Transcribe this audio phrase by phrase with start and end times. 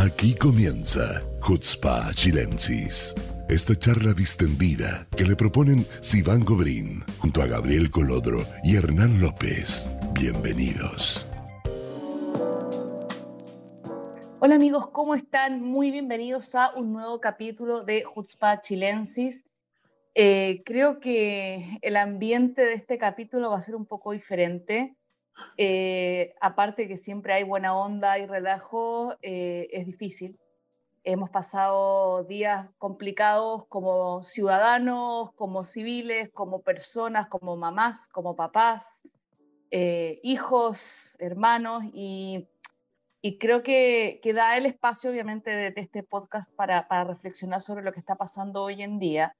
[0.00, 3.12] Aquí comienza Hutzpa Chilensis.
[3.48, 9.90] Esta charla distendida que le proponen Sivan Gobrín junto a Gabriel Colodro y Hernán López.
[10.12, 11.26] Bienvenidos.
[14.38, 15.64] Hola amigos, ¿cómo están?
[15.64, 19.46] Muy bienvenidos a un nuevo capítulo de Hutzpa Chilensis.
[20.14, 24.94] Eh, creo que el ambiente de este capítulo va a ser un poco diferente.
[25.56, 30.38] Eh, aparte que siempre hay buena onda y relajo, eh, es difícil.
[31.04, 39.02] Hemos pasado días complicados como ciudadanos, como civiles, como personas, como mamás, como papás,
[39.70, 42.48] eh, hijos, hermanos, y,
[43.38, 48.00] creo que, que, da el espacio, obviamente, de, este podcast para reflexionar sobre lo que
[48.00, 49.34] está pasando hoy en día.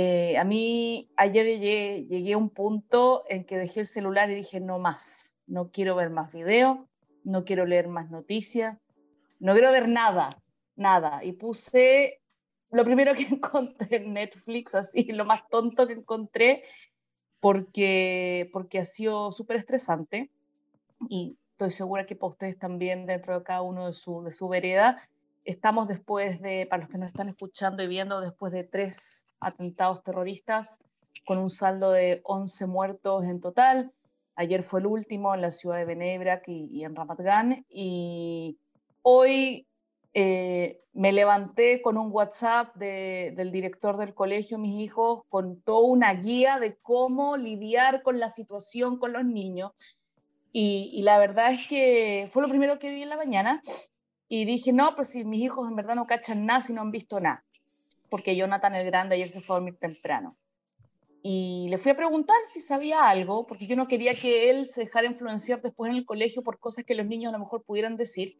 [0.00, 4.60] Eh, a mí ayer llegué, a un punto en que dejé el celular y dije,
[4.60, 6.78] no más, no quiero ver más videos,
[7.24, 8.78] no quiero leer más noticias,
[9.40, 10.40] no quiero ver nada,
[10.76, 11.24] nada.
[11.24, 12.20] Y puse
[12.70, 16.62] lo primero que encontré en Netflix, así, lo más tonto que encontré,
[17.40, 20.30] porque, porque ha sido súper estresante
[21.08, 24.46] y estoy segura que para ustedes también, dentro de cada uno de su, de su
[24.46, 24.96] vereda,
[25.44, 30.02] estamos después de, para los que nos están escuchando y viendo, después de tres atentados
[30.02, 30.80] terroristas
[31.24, 33.92] con un saldo de 11 muertos en total.
[34.34, 37.66] Ayer fue el último en la ciudad de Benebrak y, en Ramat Gan.
[37.68, 38.56] Y
[39.02, 39.66] hoy
[40.14, 45.86] eh, me levanté con un WhatsApp de, del director del colegio, mis hijos, con toda
[45.86, 49.72] una guía de cómo lidiar con la situación con los niños.
[50.52, 53.60] Y, y, la verdad es que fue lo primero que vi en la mañana.
[54.28, 56.90] Y dije, no, pues si mis hijos en verdad no cachan nada, si no han
[56.90, 57.44] visto nada
[58.08, 60.36] porque Jonathan el Grande ayer se fue a dormir temprano.
[61.22, 64.82] Y le fui a preguntar si sabía algo, porque yo no quería que él se
[64.82, 67.96] dejara influenciar después en el colegio por cosas que los niños a lo mejor pudieran
[67.96, 68.38] decir.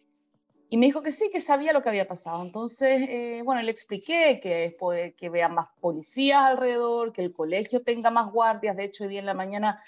[0.70, 2.42] Y me dijo que sí, que sabía lo que había pasado.
[2.42, 4.76] Entonces, eh, bueno, le expliqué que
[5.16, 8.76] que vea más policías alrededor, que el colegio tenga más guardias.
[8.76, 9.80] De hecho, hoy día en la mañana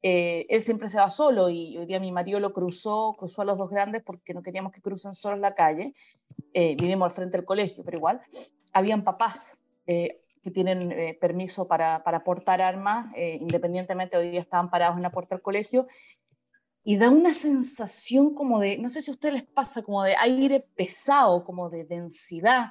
[0.00, 3.44] eh, él siempre se va solo y hoy día mi marido lo cruzó, cruzó a
[3.44, 5.92] los dos grandes porque no queríamos que crucen solos la calle.
[6.52, 8.20] Eh, vivimos al frente del colegio, pero igual
[8.72, 14.40] habían papás eh, que tienen eh, permiso para, para, portar armas, eh, independientemente, hoy día
[14.40, 15.86] estaban parados en la puerta del colegio,
[16.84, 20.16] y da una sensación como de, no sé si a ustedes les pasa, como de
[20.16, 22.68] aire pesado, como de densidad,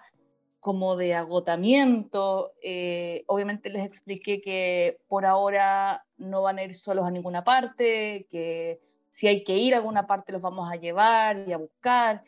[0.60, 2.54] como de agotamiento.
[2.64, 8.26] Eh, obviamente les expliqué que por ahora no van a ir solos a ninguna parte,
[8.32, 8.80] que
[9.10, 12.24] si hay que ir a alguna parte los vamos a llevar y a buscar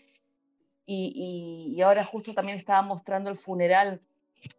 [0.92, 4.02] y, y, ahora justo también estaba mostrando el funeral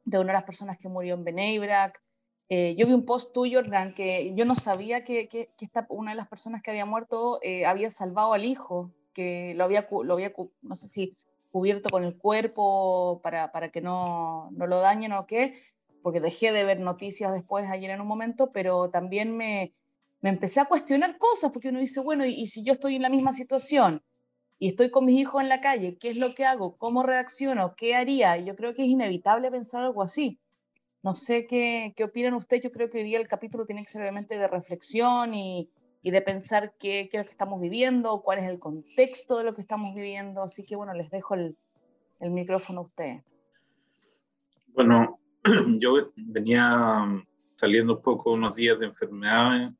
[0.04, 2.00] de una de las personas que murió en Benebrak.
[2.48, 5.86] Eh, yo vi un post tuyo, Hernán, que yo no sabía que, que, que esta,
[5.88, 9.88] una de las personas que había muerto eh, había salvado al hijo, que lo había,
[9.90, 10.32] lo había,
[10.62, 11.16] no sé si
[11.50, 15.54] cubierto con el cuerpo para, para que no, no lo dañen o qué,
[16.02, 19.72] porque dejé de ver noticias después ayer en un momento, pero también me,
[20.20, 23.02] me empecé a cuestionar cosas, porque uno dice, bueno, y, y si yo estoy en
[23.02, 24.02] la misma situación,
[24.60, 26.76] y estoy con mis hijos en la calle, ¿qué es lo que hago?
[26.76, 27.74] ¿Cómo reacciono?
[27.76, 28.36] ¿Qué haría?
[28.36, 30.38] Yo creo que es inevitable pensar algo así.
[31.02, 33.88] No sé qué, qué opinan ustedes, yo creo que hoy día el capítulo tiene que
[33.88, 35.70] ser obviamente de reflexión y,
[36.02, 39.44] y de pensar qué, qué, es lo que estamos viviendo, cuál es el contexto de
[39.44, 40.42] lo que estamos viviendo.
[40.42, 41.56] Así que bueno, les dejo el,
[42.20, 43.24] el micrófono a ustedes.
[44.74, 45.18] Bueno,
[45.78, 49.72] yo venía saliendo un poco unos días de enfermedad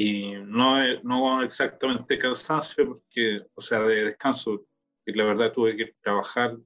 [0.00, 4.64] y no, no exactamente cansancio, porque, o sea, de descanso,
[5.04, 6.56] y la verdad tuve que trabajar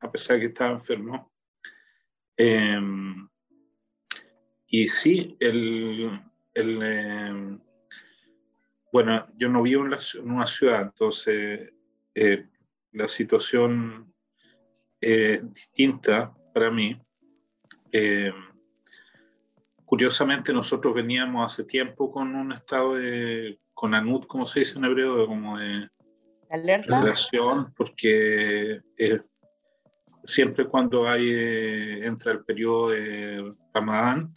[0.00, 1.32] a pesar de que estaba enfermo.
[2.36, 2.80] Eh,
[4.66, 6.20] y sí, el,
[6.54, 7.58] el eh,
[8.92, 11.72] bueno, yo no vivo en, la, una ciudad, entonces
[12.16, 12.48] eh,
[12.90, 14.12] la situación
[15.00, 17.00] es distinta para mí.
[19.92, 24.86] Curiosamente nosotros veníamos hace tiempo con un estado de, con ANUD, como se dice en
[24.86, 25.86] hebreo, como de
[26.48, 29.20] alerta, relación, porque eh,
[30.24, 34.32] siempre cuando hay, eh, entra el periodo de Ramadán,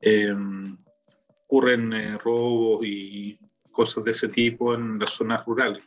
[0.00, 0.34] eh,
[1.44, 3.38] ocurren robos y
[3.70, 5.84] cosas de ese tipo en las zonas rurales.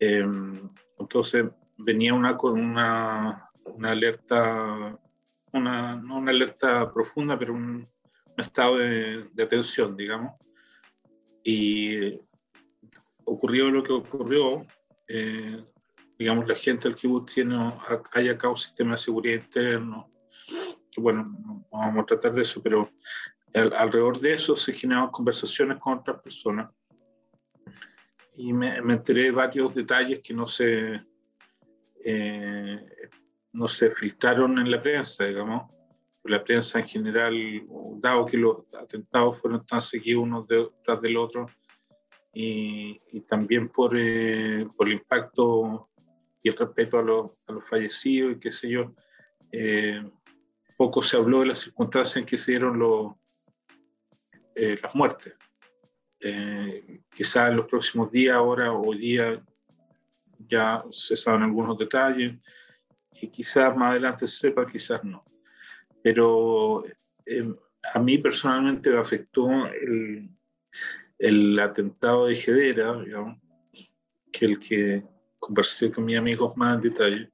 [0.00, 1.46] entonces
[1.78, 4.98] venía una con una, una alerta
[5.54, 7.88] una, no una alerta profunda, pero un,
[8.36, 10.34] un estado de, de, atención, digamos.
[11.42, 12.18] Y
[13.24, 14.66] ocurrió lo que ocurrió,
[15.08, 15.64] eh,
[16.18, 17.72] digamos, la gente del kibutz tiene,
[18.12, 20.10] hay acá un sistema de seguridad interno,
[20.90, 22.90] que bueno, no vamos a tratar de eso, pero
[23.54, 26.70] al, alrededor de eso se generaron conversaciones con otras personas
[28.36, 31.00] y me, me enteré de varios detalles que no se,
[33.54, 35.72] no se filtraron en la prensa, digamos.
[36.24, 37.34] La prensa en general,
[37.98, 41.46] dado que los atentados fueron tan seguidos unos detrás del otro,
[42.32, 42.98] y,
[43.28, 43.90] también por,
[44.76, 45.88] por, el impacto
[46.42, 48.92] y el respeto a los, a los fallecidos y qué sé yo,
[50.76, 53.14] poco se habló de las circunstancias en que se dieron los,
[54.54, 55.34] eh, las muertes.
[56.20, 59.42] Eh, quizás en los próximos días, ahora o día,
[60.38, 62.38] ya se saben algunos detalles
[63.24, 65.24] y quizás más adelante se sepa, quizás no.
[66.02, 66.84] Pero
[67.24, 67.54] eh,
[67.94, 69.48] a mí personalmente me afectó
[71.18, 73.38] el, atentado de Gedera, digamos,
[74.30, 75.04] que el que
[75.38, 77.32] conversé con mis amigos más en detalle,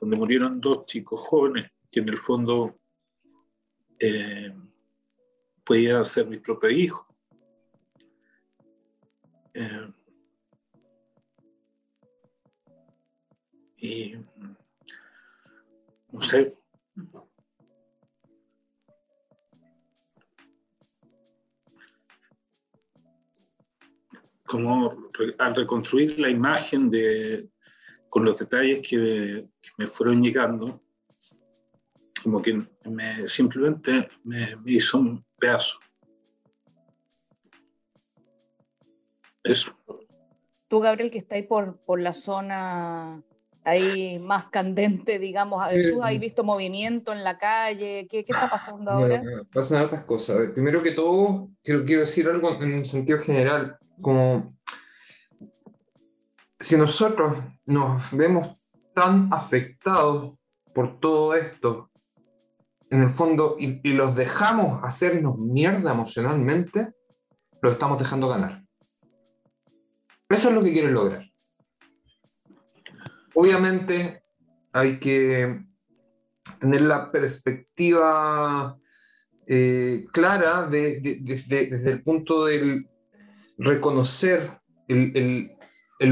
[0.00, 2.78] donde murieron dos chicos jóvenes que en el fondo
[3.98, 4.54] eh,
[5.64, 7.06] podía ser mi propio hijo.
[9.52, 9.92] Eh,
[13.78, 14.16] y
[16.16, 16.56] no sé.
[24.46, 27.50] Como al reconstruir la imagen de,
[28.08, 29.46] con los detalles que
[29.76, 30.80] me fueron llegando,
[32.22, 35.78] como que me, simplemente me, hizo un pedazo.
[39.44, 39.76] Eso.
[40.68, 43.22] Tú, Gabriel, que está ahí por, por la zona
[43.66, 48.06] ahí más candente, digamos, ¿tú has visto movimiento en la calle?
[48.08, 49.22] ¿Qué, qué está pasando ahora?
[49.52, 50.50] pasan otras cosas.
[50.54, 54.56] primero que todo, quiero, quiero decir algo en un sentido general, como
[56.60, 58.56] si nosotros nos vemos
[58.94, 60.34] tan afectados
[60.72, 61.90] por todo esto
[62.88, 66.92] en el fondo, y, los dejamos hacernos mierda emocionalmente,
[67.60, 68.62] los estamos dejando ganar.
[70.28, 71.24] Eso es lo que quieren lograr.
[73.38, 74.22] Obviamente
[74.72, 75.60] hay que
[76.58, 78.78] tener la perspectiva
[79.46, 82.88] eh, clara desde, el punto del
[83.58, 85.50] reconocer el,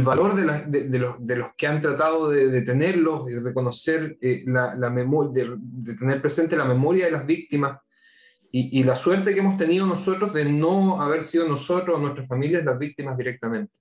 [0.03, 6.21] valor de, los, que han tratado de detenerlos y reconocer eh, la, memoria, de, tener
[6.21, 7.81] presente la memoria de las víctimas
[8.53, 12.29] y, y, la suerte que hemos tenido nosotros de no haber sido nosotros o nuestras
[12.29, 13.79] familias las víctimas directamente.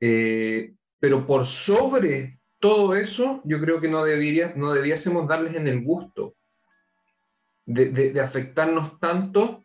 [0.00, 5.82] Eh, pero por sobre todo eso, yo creo que no, debería, debiésemos darles en el
[5.82, 6.34] gusto
[7.64, 9.64] de, de afectarnos tanto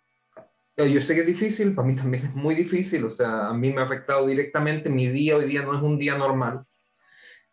[0.76, 3.54] eh, yo sé que es difícil, para mí también es muy difícil, o sea, a
[3.54, 6.66] mí me ha afectado directamente, mi día hoy día no es un día normal.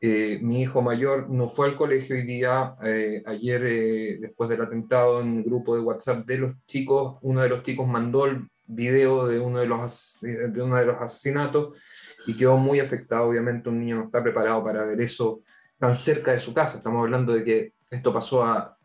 [0.00, 5.20] Eh, mi hijo mayor no fue al colegio hoy día, eh, ayer después del atentado
[5.20, 9.26] en el grupo de WhatsApp de los chicos, uno de los chicos mandó el video
[9.26, 11.78] de uno de los, de uno de los asesinatos
[12.26, 15.42] y quedó muy afectado, obviamente un niño no está preparado para ver eso
[15.78, 18.76] tan cerca de su casa, estamos hablando de que esto pasó a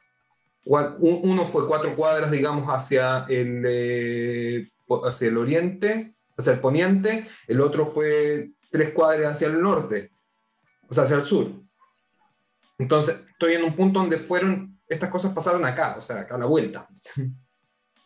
[0.65, 4.71] uno fue cuatro cuadras, digamos, hacia el, eh,
[5.03, 10.11] hacia el oriente, hacia el poniente, el otro fue tres cuadras hacia el norte,
[10.89, 11.51] o sea, hacia el sur.
[12.77, 16.39] Entonces, estoy en un punto donde fueron, estas cosas pasaron acá, o sea, acá a
[16.39, 16.87] la vuelta.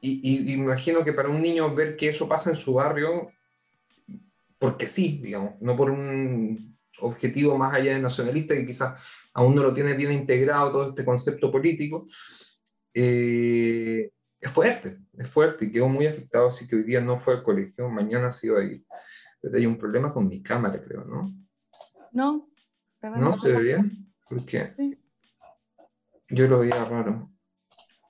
[0.01, 3.33] Y, y, imagino que para un niño ver que eso pasa en su barrio,
[4.59, 9.01] porque sí, digamos, no por un objetivo más allá de nacionalista que quizás
[9.33, 12.06] aún no lo tiene bien integrado todo este concepto político,
[12.94, 17.35] eh, es fuerte, es fuerte y quedó muy afectado, así que hoy día no fue
[17.35, 18.83] al colegio, mañana sí va a ir.
[19.42, 21.33] Pero hay un problema con mi cámara, creo, ¿no?
[22.11, 22.49] No.
[23.01, 24.13] ¿No se ve bien?
[24.28, 24.73] ¿Por qué?
[26.30, 27.31] Yo lo veía raro.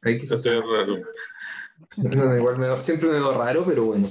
[0.02, 0.42] Ahí quizás...
[0.42, 0.98] Se ve raro.
[2.38, 4.08] igual me siempre me veo raro, pero bueno.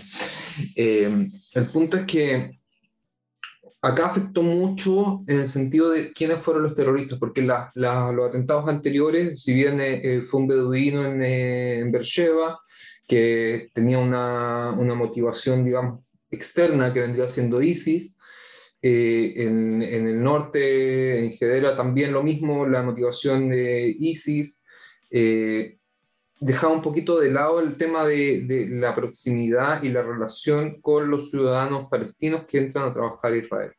[0.77, 2.59] Eh, el punto es que
[3.81, 9.43] acá afectó mucho en el sentido de quiénes fueron los terroristas, porque los atentados anteriores,
[9.43, 11.93] si bien eh, eh, fue un beduino en, eh,
[13.07, 18.17] que tenía una, motivación, digamos, externa que vendría siendo ISIS,
[18.81, 24.63] en, en, el norte, en Gedera, también lo mismo, la motivación de ISIS.
[26.41, 31.31] Dejaba un poquito de lado el tema de, la proximidad y la relación con los
[31.31, 33.73] ciudadanos palestinos que entran a trabajar a Israel.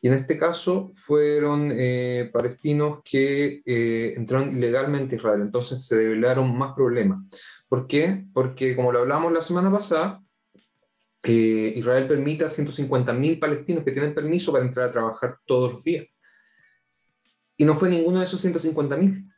[0.00, 5.96] Y en este caso fueron eh, palestinos que eh, entraron ilegalmente a Israel, entonces se
[5.96, 7.20] develaron más problemas.
[7.68, 8.24] ¿Por qué?
[8.34, 10.20] Porque, como lo hablamos la semana pasada,
[11.22, 15.82] eh, Israel permite a 150.000 palestinos que tienen permiso para entrar a trabajar todos los
[15.82, 16.06] días.
[17.56, 19.33] Y no fue ninguno de esos 150.000.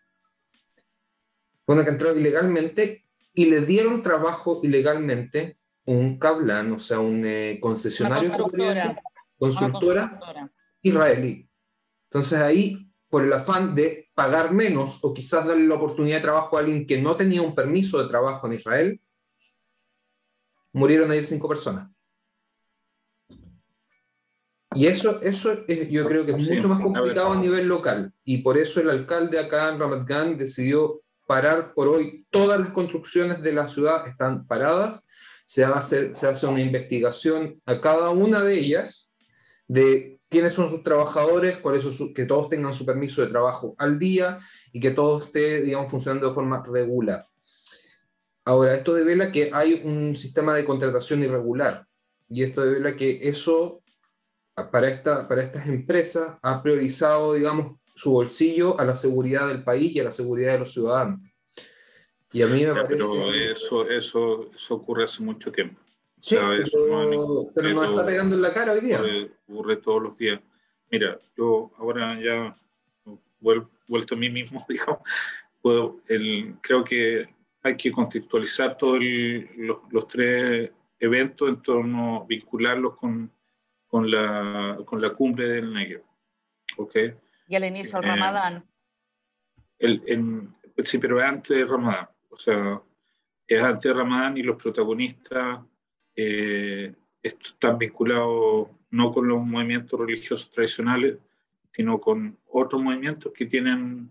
[1.66, 3.04] Fue una que entró ilegalmente
[3.34, 7.26] y le dieron trabajo ilegalmente un cablan, o sea, un
[7.60, 8.32] concesionario,
[9.36, 10.20] consultora,
[10.80, 11.50] israelí.
[12.08, 16.56] Entonces ahí por el afán de pagar menos o quizás darle la oportunidad de trabajo
[16.56, 19.00] a alguien que no tenía un permiso de trabajo en Israel,
[20.72, 21.90] murieron ayer cinco personas.
[24.74, 28.12] Y eso, eso es, yo creo que es mucho más complicado a nivel local.
[28.24, 32.26] Y por eso el alcalde acá en Ramat Gan decidió parar por hoy.
[32.30, 35.06] Todas las construcciones de la ciudad están paradas.
[35.44, 39.12] Se, hacer, se hace una investigación a cada una de ellas
[39.68, 44.38] de quiénes son sus trabajadores, cuáles que todos tengan su permiso de trabajo al día
[44.72, 47.26] y que todo esté, digamos, funcionando de forma regular.
[48.44, 51.86] Ahora, esto devela que hay un sistema de contratación irregular
[52.28, 53.82] y esto devela que eso
[54.70, 59.96] para, esta, para estas empresas ha priorizado, digamos, su bolsillo a la seguridad del país
[59.96, 61.20] y a la seguridad de los ciudadanos.
[62.30, 62.88] Y a mí me parece...
[62.88, 65.80] Pero eso, eso, eso ocurre hace mucho tiempo.
[66.18, 69.00] Sí, pero, no, está pegando en la cara hoy día.
[69.48, 70.40] Ocurre, todos los días.
[70.90, 72.54] Mira, yo ahora ya
[73.40, 74.98] vuelto a mí mismo, digamos,
[75.62, 77.28] puedo, el, creo que
[77.62, 79.00] hay que contextualizar todos
[79.56, 83.32] los, los, tres eventos en torno, vincularlos con,
[83.86, 86.02] con, la, con la cumbre del Negro.
[86.76, 87.14] ¿okay?
[87.48, 88.64] Y el inicio del eh, Ramadán.
[89.78, 90.48] El,
[90.84, 92.08] sí, pero antes de Ramadán.
[92.30, 92.82] O sea,
[93.46, 95.60] es antes de Ramadán y los protagonistas
[96.14, 101.18] eh, están vinculados no con los movimientos religiosos tradicionales,
[101.72, 104.10] sino con otros movimientos que tienen,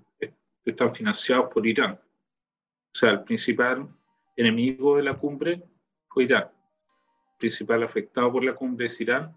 [0.63, 1.93] están financiados por Irán.
[1.93, 3.89] O sea, el principal
[4.35, 5.63] enemigo de la cumbre
[6.07, 6.49] fue Irán.
[7.31, 9.35] El principal afectado por la cumbre es Irán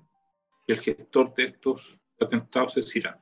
[0.67, 3.19] y el gestor de estos atentados es Irán.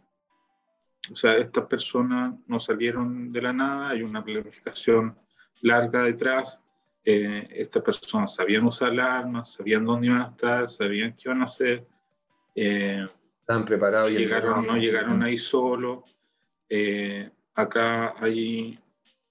[1.10, 5.16] O sea, estas personas no salieron de la nada, hay una planificación
[5.62, 6.60] larga detrás.
[7.04, 11.44] Eh, estas personas sabían usar armas, sabían dónde iban a estar, sabían qué iban a
[11.44, 11.86] hacer.
[12.54, 13.06] Eh,
[13.40, 14.10] Están preparados.
[14.10, 16.04] Y llegaron, no llegaron ahí solo.
[16.68, 18.78] Eh, acá hay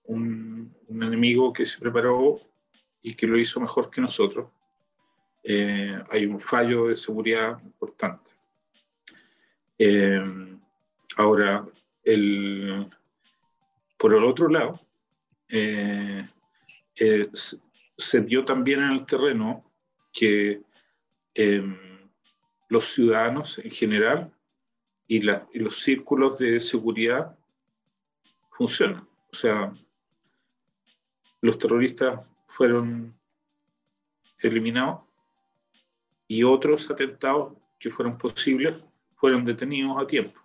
[0.06, 2.40] un, un, enemigo que se preparó
[3.02, 4.48] y que lo hizo mejor que nosotros.
[5.44, 8.32] Eh, hay un fallo de seguridad importante.
[11.18, 11.66] Ahora,
[13.98, 14.80] por el otro lado,
[15.48, 16.28] eh,
[16.98, 19.64] eh, se dio también en el terreno
[20.12, 20.62] que
[21.34, 21.78] em,
[22.68, 24.34] los ciudadanos en general
[25.08, 27.38] y, los círculos de seguridad
[28.52, 29.08] funcionan.
[29.32, 29.74] O sea,
[31.42, 33.18] los terroristas fueron
[34.40, 35.02] eliminados
[36.28, 38.84] y otros atentados que fueron posibles
[39.16, 40.45] fueron detenidos a tiempo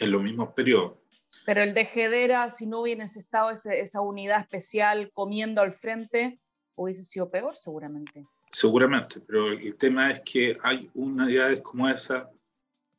[0.00, 0.98] en los mismos periodos.
[1.46, 6.40] Pero el de Gedera, si no hubiese estado esa unidad especial comiendo al frente,
[6.74, 8.26] hubiese sido peor seguramente.
[8.52, 12.28] Seguramente, pero el tema es que hay unidades como esa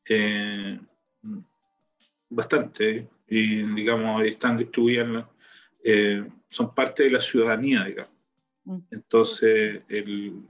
[0.07, 0.79] eh,
[2.29, 5.25] bastante, y digamos, están distribuidas,
[5.83, 8.13] eh, son parte de la ciudadanía, digamos.
[8.63, 8.77] Mm.
[8.91, 10.41] Entonces, el,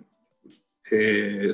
[0.92, 1.52] eh,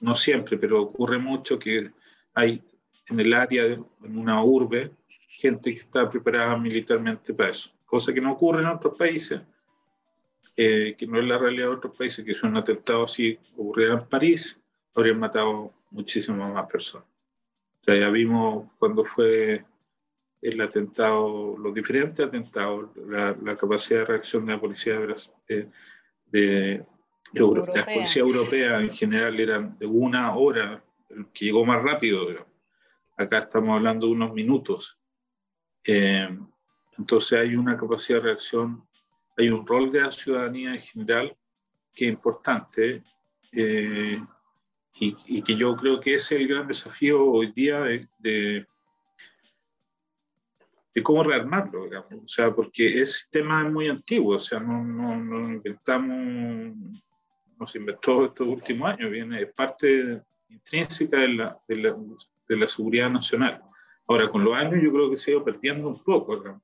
[0.00, 1.90] no siempre, pero ocurre mucho que
[2.34, 2.62] hay
[3.08, 4.90] en el área, en una urbe,
[5.28, 9.40] gente que está preparada militarmente para eso, cosa que no ocurre en otros países,
[10.56, 13.94] eh, que no es la realidad de otros países, que si un atentado así ocurriera
[13.94, 14.60] en París,
[14.94, 17.06] habrían matado muchísimas más personas.
[17.80, 19.64] O sea, ya vimos cuando fue
[20.40, 25.06] el atentado, los diferentes atentados, la, capacidad de reacción de la policía de,
[25.48, 25.68] de,
[26.30, 26.84] de,
[27.32, 30.82] de las policías europeas en general eran de una hora,
[31.32, 32.53] que llegó más rápido, digamos
[33.16, 34.98] acá estamos hablando de unos minutos.
[35.84, 36.28] Eh,
[36.98, 38.86] entonces hay una capacidad de reacción,
[39.36, 41.36] hay un rol de la ciudadanía en general
[41.92, 43.02] que es importante
[43.52, 44.20] eh,
[44.96, 48.66] y, que yo creo que es el gran desafío hoy día de, de,
[51.02, 52.12] cómo rearmarlo, digamos.
[52.12, 56.76] O sea, porque ese tema es muy antiguo, o sea, no, no, no inventamos,
[57.58, 61.96] nos inventó estos últimos años, viene, es parte intrínseca de la, de la,
[62.48, 63.62] de la seguridad nacional.
[64.06, 66.60] Ahora, con los años yo creo que se ha ido perdiendo un poco.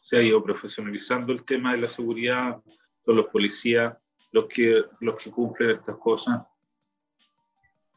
[0.00, 2.60] Se ha ido profesionalizando el tema de la seguridad,
[3.04, 3.96] todos los policías,
[4.32, 6.42] los que, los que cumplen estas cosas.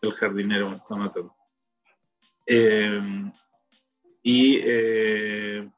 [0.02, 1.36] El jardinero me está matando.
[2.46, 3.32] Eh,
[4.22, 5.70] y, eh,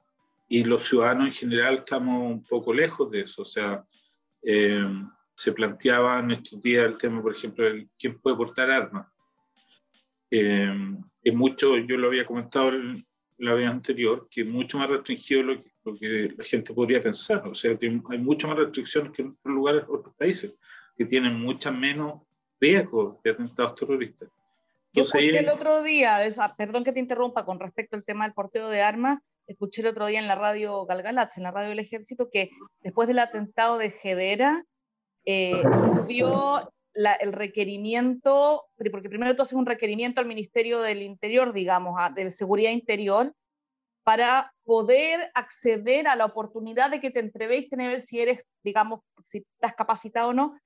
[0.47, 3.41] y los ciudadanos en general estamos un poco lejos de eso.
[3.41, 3.85] O sea,
[4.41, 4.87] eh,
[5.35, 9.07] se planteaba en estos días el tema, por ejemplo, de quién puede portar armas.
[10.31, 10.73] Eh,
[11.23, 12.71] es mucho, yo lo había comentado
[13.37, 17.01] la vez anterior, que es mucho más restringido lo que, lo que la gente podría
[17.01, 17.47] pensar.
[17.47, 20.55] O sea, hay muchas más restricciones que en otros lugares, otros países,
[20.95, 22.21] que tienen muchas menos
[22.59, 24.29] riesgos de atentados terroristas.
[24.93, 26.19] Yo escuché el otro día,
[26.57, 30.05] perdón que te interrumpa con respecto al tema del porteo de armas, escuché el otro
[30.05, 32.49] día en la radio Galgalatz, en la radio del ejército, que
[32.81, 34.63] después del atentado de Gedera,
[35.25, 41.99] eh, subió el requerimiento, porque primero tú haces un requerimiento al Ministerio del Interior, digamos,
[42.15, 43.33] de Seguridad Interior,
[44.03, 49.01] para poder acceder a la oportunidad de que te entrevisten y ver si eres, digamos,
[49.23, 50.57] si estás capacitado o no.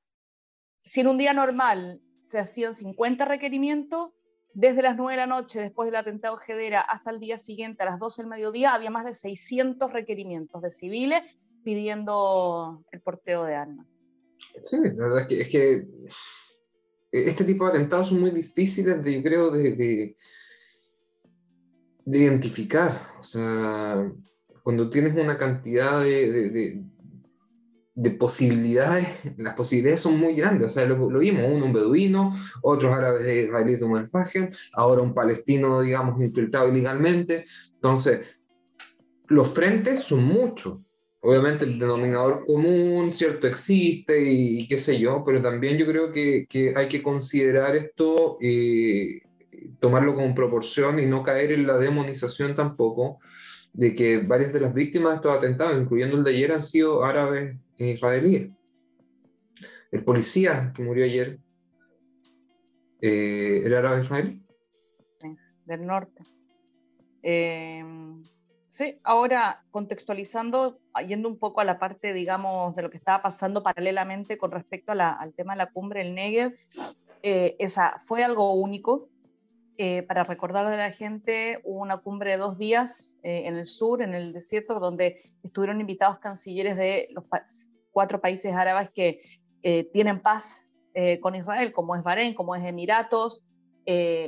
[0.83, 4.11] Si en un día normal se hacían 50 requerimientos,
[4.53, 7.85] desde las 9 de la noche, después del atentado Gedera, hasta el día siguiente, a
[7.85, 11.23] las 12 del mediodía, había más de 600 requerimientos de civiles
[11.63, 13.87] pidiendo el porteo de armas.
[14.61, 15.87] Sí, la verdad es que, es que
[17.11, 20.17] este tipo de atentados son muy difíciles, de, yo creo, de, de,
[22.05, 23.13] de, identificar.
[23.19, 24.11] O sea,
[24.63, 26.83] cuando tienes una cantidad de,
[27.99, 30.67] de posibilidades, las posibilidades son muy grandes.
[30.67, 32.31] O sea, lo, lo vimos, uno un beduino,
[32.61, 37.43] otros árabes de israelíes de Malfagen, ahora un palestino, digamos, infiltrado ilegalmente.
[37.73, 38.39] Entonces,
[39.27, 40.79] los frentes son muchos.
[41.21, 43.45] Obviamente el denominador común, ¿cierto?
[43.47, 48.37] Existe y, qué sé yo, pero también yo creo que, que hay que considerar esto,
[48.41, 49.21] eh,
[49.79, 53.19] tomarlo con proporción y no caer en la demonización tampoco
[53.73, 57.03] de que varias de las víctimas de estos atentados, incluyendo el de ayer, han sido
[57.03, 58.51] árabes e israelíes.
[59.91, 61.39] El policía que murió ayer
[63.01, 64.41] eh, era árabe israelí.
[65.19, 65.35] Sí,
[65.65, 66.23] del norte.
[67.23, 67.83] Eh,
[68.69, 73.63] Sí, ahora contextualizando, yendo un poco a la parte, digamos, de lo que estaba pasando
[73.63, 76.53] paralelamente con respecto al tema de la cumbre del Negev,
[77.23, 79.09] eh, esa fue algo único.
[79.79, 83.65] Eh, para recordar a la gente, hubo una cumbre de dos días eh, en el
[83.65, 87.23] sur, en el desierto, donde estuvieron invitados cancilleres de los
[87.91, 89.21] cuatro países árabes que
[89.91, 90.77] tienen paz
[91.21, 93.45] con Israel, como es Bahrein, como es Emiratos,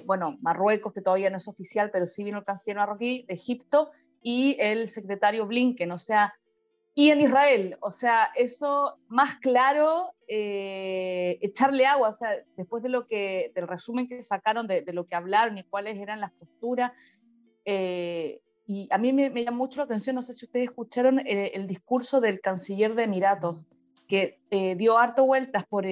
[0.06, 3.92] bueno, Marruecos, que todavía no es oficial, pero sí vino el canciller marroquí, de Egipto,
[4.22, 6.34] y el secretario Blinken, o sea,
[6.94, 12.90] y en Israel, o sea, eso más claro, eh, echarle agua, o sea, después de
[12.90, 16.92] lo que, del resumen que sacaron de, lo que hablaron y cuáles eran las posturas,
[17.64, 21.20] eh, y a mí me, me, llama mucho la atención, no sé si ustedes escucharon
[21.20, 23.66] eh, el, discurso del canciller de Emiratos,
[24.08, 24.40] que
[24.78, 25.86] dio harto vueltas por,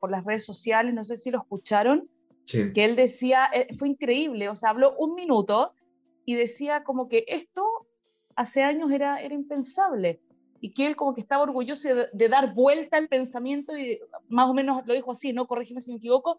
[0.00, 2.10] por, las redes sociales, no sé si lo escucharon,
[2.44, 5.72] que él decía, fue increíble, o sea, habló un minuto
[6.24, 7.86] y decía como que esto
[8.36, 10.20] hace años era, era impensable
[10.60, 14.54] y que él como que estaba orgulloso de, dar vuelta al pensamiento y más o
[14.54, 16.36] menos lo dijo así, no corrígeme si me equivoco,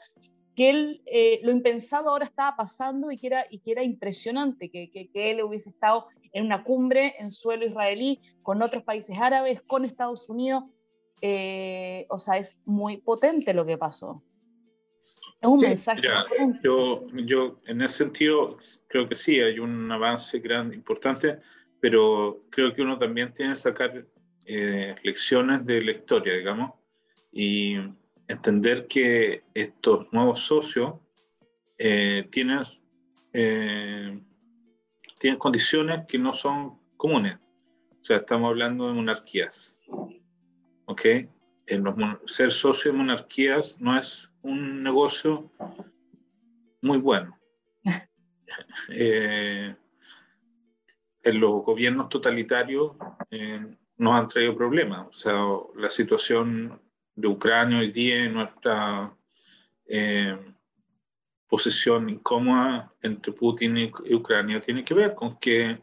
[0.56, 4.70] que él eh, lo impensado ahora estaba pasando y que era, y que era impresionante,
[4.70, 9.62] que, que, él hubiese estado en una cumbre en suelo israelí con otros países árabes,
[9.62, 10.65] con Estados Unidos.
[11.22, 14.24] Eh, o sea, es muy potente lo que pasó.
[15.42, 16.08] Es un mensaje.
[16.64, 21.40] yo, yo en ese sentido creo que sí, hay un avance grande, importante,
[21.80, 24.06] pero creo que uno también tiene que sacar
[24.46, 26.74] eh, lecciones de la historia, digamos,
[27.32, 27.76] y
[28.28, 30.94] entender que estos nuevos socios
[31.78, 32.60] eh, tienen,
[33.34, 34.22] eh,
[35.18, 37.38] tienen condiciones que no son comunes.
[38.00, 39.80] O sea, estamos hablando de monarquías.
[40.86, 41.02] ¿Ok?
[41.67, 41.95] Los,
[42.26, 45.52] ser socio de monarquías no es un negocio
[46.82, 47.38] muy bueno.
[48.89, 49.76] Eh,
[51.24, 52.93] en los gobiernos totalitarios
[53.30, 55.08] eh, nos han traído problemas.
[55.08, 55.45] O sea,
[55.76, 56.82] la situación
[57.15, 59.15] de Ucrania hoy día en nuestra
[59.86, 60.38] eh,
[61.47, 65.82] posición incómoda entre Putin y Ucrania tiene que ver con que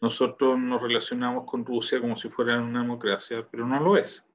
[0.00, 4.28] nosotros nos relacionamos con Rusia como si fuera una democracia, pero no lo es.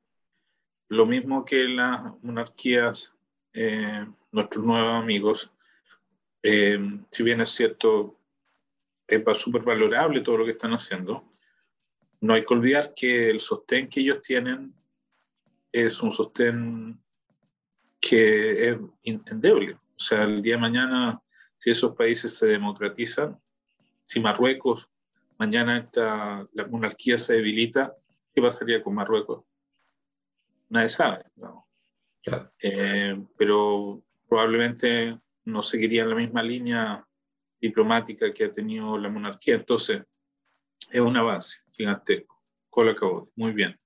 [0.91, 3.15] Lo mismo que las monarquías
[3.54, 5.49] eh, nuestros nuevos amigos,
[6.43, 6.77] eh,
[7.10, 8.19] si bien es cierto,
[9.08, 11.23] es súper valorable todo lo que están haciendo,
[12.19, 14.73] no hay que olvidar que el sostén que ellos tienen
[15.71, 17.01] es un sostén
[18.01, 19.75] que es endeble.
[19.75, 21.21] O sea, el día de mañana,
[21.58, 23.39] si esos países se democratizan,
[24.04, 24.89] si Marruecos,
[25.38, 27.95] mañana la monarquía se debilita,
[28.36, 29.45] ¿qué pasaría con Marruecos?
[30.71, 31.25] Nadie sabe.
[31.36, 31.67] ¿no?
[32.62, 37.05] Eh, pero probablemente no seguirían la misma línea
[37.60, 39.55] diplomática que ha tenido la monarquía.
[39.55, 40.03] Entonces,
[40.89, 42.41] es un avance gigantesco.
[42.69, 43.77] Cola acabó, muy bien.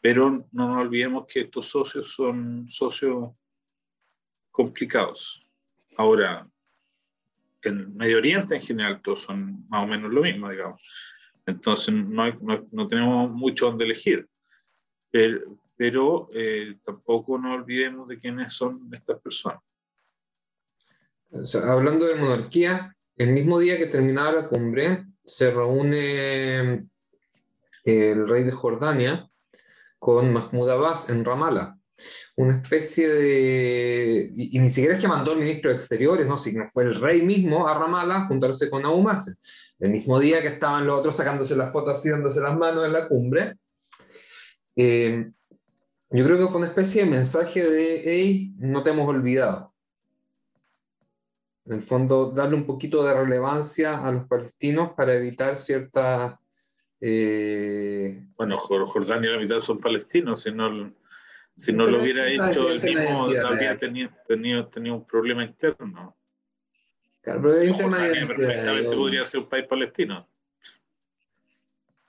[0.00, 3.30] Pero no nos olvidemos que estos socios son socios
[4.50, 5.46] complicados.
[5.96, 6.48] Ahora,
[7.62, 10.80] en Medio Oriente en general todos son más o menos lo mismo, digamos.
[11.46, 14.28] Entonces no, no, no tenemos mucho donde elegir.
[15.10, 19.60] Pero, pero eh, tampoco nos olvidemos de quiénes son estas personas.
[21.64, 26.86] hablando de monarquía, el mismo día que terminaba la cumbre, se reúne
[27.84, 29.28] el rey de Jordania
[29.98, 31.76] con Mahmoud Abbas en Ramallah.
[32.36, 34.30] Una especie de.
[34.34, 37.22] Y, ni siquiera es que mandó el ministro de Exteriores, no, sino fue el rey
[37.22, 39.08] mismo a Ramallah a juntarse con Abu
[39.78, 42.92] El mismo día que estaban los otros sacándose las fotos así, dándose las manos en
[42.92, 43.56] la cumbre.
[44.76, 45.30] Eh,
[46.10, 49.74] yo creo que fue una especie de mensaje de, hey, no te hemos olvidado.
[51.64, 56.40] En el fondo, darle un poquito de relevancia a los palestinos para evitar cierta...
[57.00, 60.94] Eh, bueno, Jordania y la mitad son palestinos, si no,
[61.56, 66.16] si no lo hubiera hecho él mismo, habría tenido, tenido, un problema interno.
[67.20, 70.28] Claro, pero Jordania perfectamente podría ser un país palestino.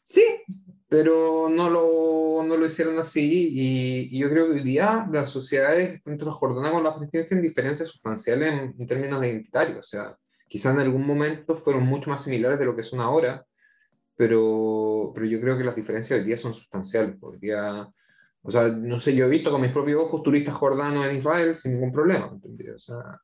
[0.03, 0.23] Sí,
[0.89, 6.01] pero no lo, no lo hicieron así y, yo creo que hoy día las sociedades,
[6.01, 9.79] tanto las jordanas como las palestinas, tienen diferencias sustanciales en, términos identitarios.
[9.79, 13.45] O sea, quizás en algún momento fueron mucho más similares de lo que son ahora,
[14.15, 17.17] pero, pero yo creo que las diferencias hoy día son sustanciales.
[17.17, 17.87] Podría,
[18.41, 21.55] o sea, no sé, yo he visto con mis propios ojos turistas jordanos en Israel
[21.55, 23.21] sin ningún problema, O sea,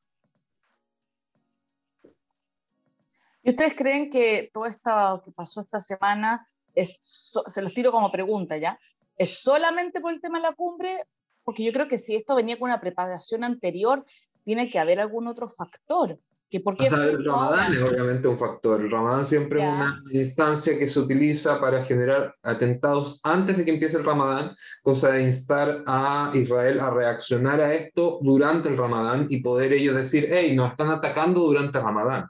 [3.45, 8.57] ¿Y ustedes creen que todo esto que pasó esta semana se los tiro como pregunta
[8.57, 8.79] ya,
[9.17, 11.05] ¿es solamente por el tema de la cumbre?
[11.43, 14.03] Porque yo creo que si esto venía con una preparación anterior,
[14.43, 16.19] tiene que haber algún otro factor.
[16.49, 18.79] Que porque el Ramadán es obviamente un factor.
[18.79, 23.71] El Ramadán siempre es una instancia que se utiliza para generar atentados antes de que
[23.71, 29.25] empiece el Ramadán, cosa de instar a Israel a reaccionar a esto durante el Ramadán
[29.29, 32.27] y poder ellos decir, hey, nos están atacando durante el Ramadán.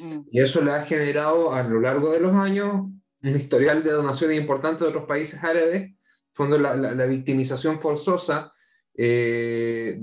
[0.00, 0.20] Mm.
[0.32, 2.88] Y eso le ha generado a lo largo de los años
[3.22, 5.92] un historial de donaciones importantes de otros países árabes,
[6.32, 8.52] fondo la, la, victimización forzosa
[8.94, 10.00] eh,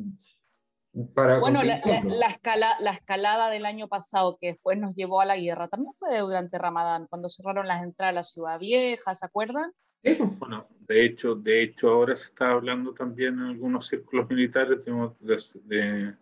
[1.14, 5.26] para bueno, la, la, escala, la escalada del año pasado que después nos llevó a
[5.26, 9.26] la guerra también fue durante Ramadán, cuando cerraron las entradas a la ciudad vieja, ¿se
[9.26, 9.72] acuerdan?
[10.04, 10.18] Sí.
[10.40, 16.16] Bueno, de hecho, de hecho ahora se está hablando también en algunos círculos militares de,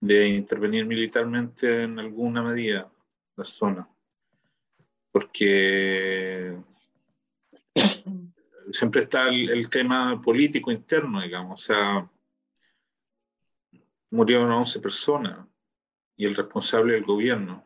[0.00, 2.90] de intervenir militarmente en alguna medida
[3.36, 3.91] la zona
[5.12, 6.56] porque
[8.70, 12.10] siempre está el, tema político interno, digamos, o sea,
[14.10, 15.46] murieron 11 personas
[16.16, 17.64] y el responsable del gobierno.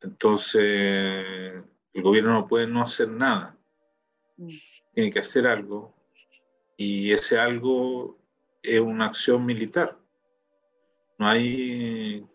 [0.00, 0.64] Entonces,
[1.92, 3.56] el gobierno no puede no hacer nada,
[4.94, 5.94] tiene que hacer algo
[6.76, 8.18] y ese algo
[8.62, 9.98] es una acción militar.
[11.18, 12.26] No hay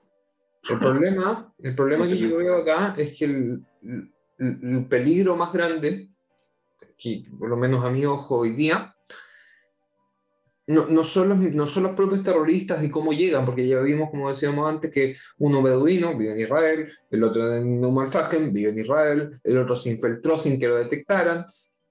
[0.70, 6.10] el problema, el problema que yo veo acá es que el, el, peligro más grande,
[6.98, 8.96] que por lo menos a mi ojo hoy día,
[10.68, 14.10] no, no, son los, no son los propios terroristas y cómo llegan, porque ya vimos,
[14.10, 18.80] como decíamos antes, que uno beduino vive en Israel, el otro en Umalfagen vive en
[18.80, 21.46] Israel, el otro se infiltró sin que lo detectaran.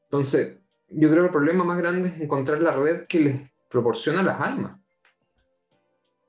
[0.05, 4.23] Entonces, yo creo que el problema más grande es encontrar la red que les proporciona
[4.23, 4.79] las armas.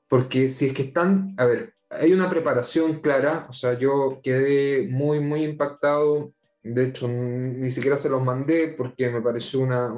[0.08, 4.86] Porque si es que están, a ver, hay una preparación clara, o sea, yo quedé
[4.88, 9.94] muy, muy impactado, de hecho, ni siquiera se los mandé porque me pareció una,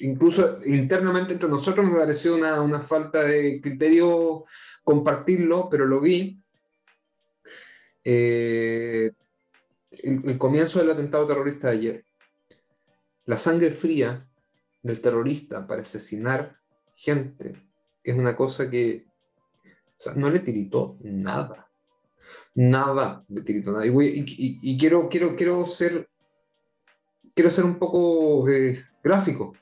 [0.00, 4.44] incluso internamente entre nosotros me pareció una, una falta de criterio
[4.84, 6.38] compartirlo, pero lo vi.
[8.04, 9.12] Eh,
[9.90, 12.04] el, el comienzo del atentado terrorista de ayer,
[13.24, 14.26] la sangre fría
[14.82, 16.56] del terrorista para asesinar
[16.96, 17.54] gente
[18.02, 19.06] es una cosa que
[20.02, 21.68] sea, no le tiritó nada.
[22.54, 23.86] Nada le tiritó nada.
[23.86, 26.08] Y, quiero, quiero, quiero, ser,
[27.34, 29.54] quiero ser un poco eh, gráfico,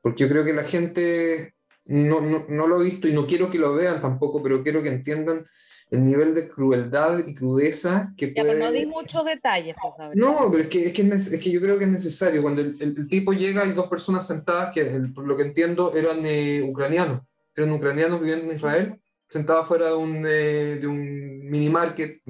[0.00, 3.58] porque yo creo que la gente no, no, lo ha visto y no quiero que
[3.58, 5.44] lo vean tampoco, pero quiero que entiendan
[5.90, 8.46] el nivel de crueldad y crudeza que puede...
[8.46, 9.76] pero no di muchos detalles.
[9.80, 12.40] Pues, no, pero es que, es que, es, que, yo creo que es necesario.
[12.40, 14.84] Cuando el, tipo llega, hay dos personas sentadas que,
[15.14, 17.20] por lo que entiendo, eran eh, ucranianos.
[17.54, 19.01] Eran ucranianos viviendo en Israel
[19.32, 22.20] sentado fuera de un, eh, de un mini market,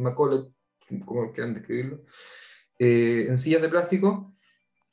[1.04, 2.04] como quieran describirlo,
[2.78, 4.32] eh, en sillas de plástico,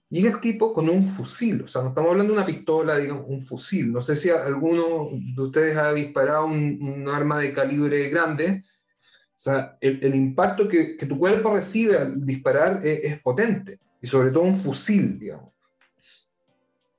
[0.10, 3.26] llega el tipo con un fusil, o sea, no estamos hablando de una pistola, digamos,
[3.28, 3.92] un fusil.
[3.92, 8.64] No sé si alguno de ustedes ha disparado un, arma de calibre grande.
[8.66, 14.08] O sea, el, el impacto que, que, tu cuerpo recibe al disparar es, potente, y
[14.08, 15.54] sobre todo un fusil, digamos.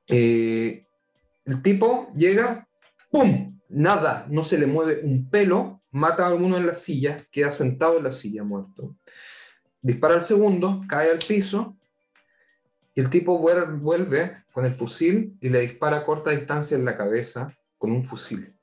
[0.07, 0.87] Eh,
[1.45, 2.67] el tipo llega,
[3.11, 3.60] ¡pum!
[3.71, 7.97] Nada, no se le mueve un pelo, mata a uno en la silla, queda sentado
[7.99, 8.97] en la silla muerto.
[9.81, 11.77] Dispara al segundo, cae al piso,
[12.95, 16.97] y el tipo vuelve con el fusil y le dispara a corta distancia en la
[16.97, 18.55] cabeza con un fusil.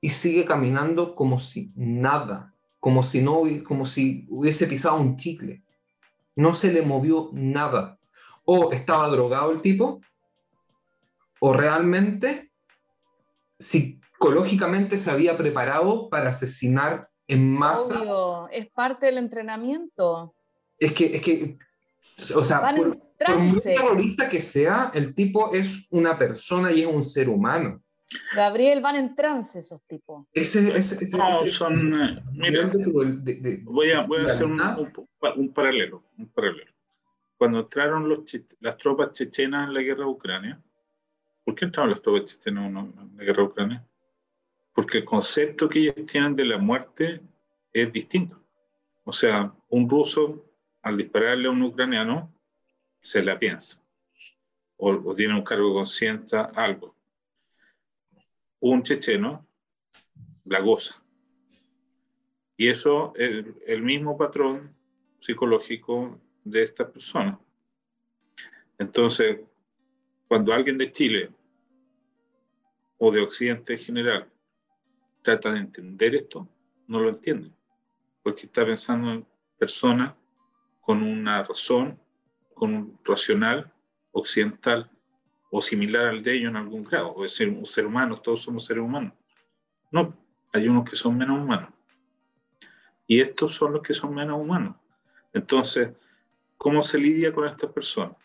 [0.00, 5.62] y sigue caminando como si nada, como si no como si hubiese pisado un chicle.
[6.36, 7.98] No se le movió nada.
[8.44, 10.02] O estaba drogado el tipo,
[11.40, 12.52] o realmente
[14.14, 18.00] psicológicamente se había preparado para asesinar en masa.
[18.00, 20.34] Obvio, es parte del entrenamiento.
[20.78, 21.58] Es que, es que,
[22.34, 27.02] o sea, por, muy terrorista que sea, el tipo es una persona y es un
[27.02, 27.82] ser humano.
[28.34, 30.26] Gabriel, van en trance esos tipos.
[30.32, 32.00] Ese, ese, no, son.
[32.00, 32.70] Eh, mira,
[33.64, 36.72] voy a, voy a hacer un, un, paralelo, un paralelo.
[37.36, 38.20] Cuando entraron los,
[38.60, 40.62] las tropas chechenas en la guerra de Ucrania,
[41.44, 43.86] ¿por qué entraron las tropas chechenas en la guerra de Ucrania?
[44.74, 47.20] Porque el concepto que ellos tienen de la muerte
[47.72, 48.40] es distinto.
[49.04, 50.44] O sea, un ruso,
[50.82, 52.32] al dispararle a un ucraniano,
[53.00, 53.80] se la piensa.
[54.76, 56.94] O, tiene un cargo de conciencia, algo
[58.70, 59.46] un checheno
[60.44, 61.02] la goza.
[62.56, 64.74] Y eso es el mismo patrón
[65.20, 67.38] psicológico de esta persona.
[68.78, 69.40] Entonces,
[70.28, 71.30] cuando alguien de Chile
[72.96, 74.32] o de Occidente en general
[75.24, 76.46] trata de entender esto,
[76.86, 77.50] no lo entiende,
[78.22, 79.26] porque está pensando en
[79.58, 80.14] personas
[80.82, 81.98] con una razón,
[82.52, 83.72] con un racional
[84.12, 84.90] occidental
[85.50, 88.66] o similar al de ellos en algún grado, o decir, un ser humano, todos somos
[88.66, 89.14] seres humanos.
[89.90, 90.14] No,
[90.52, 91.72] hay unos que son menos humanos.
[93.06, 94.76] Y estos son los que son menos humanos.
[95.32, 95.90] Entonces,
[96.58, 98.16] ¿cómo se lidia con estas personas?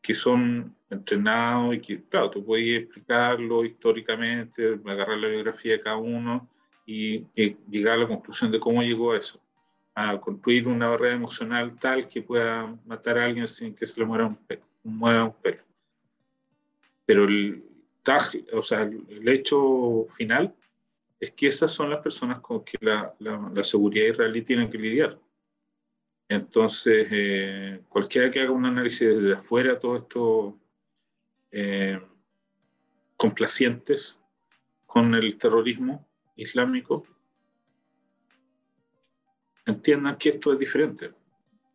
[0.00, 5.96] Que son entrenados y que, claro, tú puedes explicarlo históricamente, agarrar la biografía de cada
[5.96, 6.48] uno
[6.86, 7.26] y,
[7.70, 9.40] llegar a la conclusión de cómo llegó a eso.
[9.94, 14.06] A construir una barrera emocional tal que pueda matar a alguien sin que se le
[14.06, 14.62] mueva un pelo.
[14.84, 15.62] Mueva un pelo.
[17.04, 17.64] Pero el,
[18.52, 20.54] o sea, el hecho final
[21.20, 25.18] es que esas son las personas con que la, la, seguridad israelí tiene que lidiar.
[26.28, 30.58] Entonces, eh, cualquiera que haga un análisis desde afuera, todo esto
[31.50, 32.00] eh,
[33.16, 34.18] complacientes
[34.86, 37.06] con el terrorismo islámico,
[39.66, 41.12] entiendan que esto es diferente.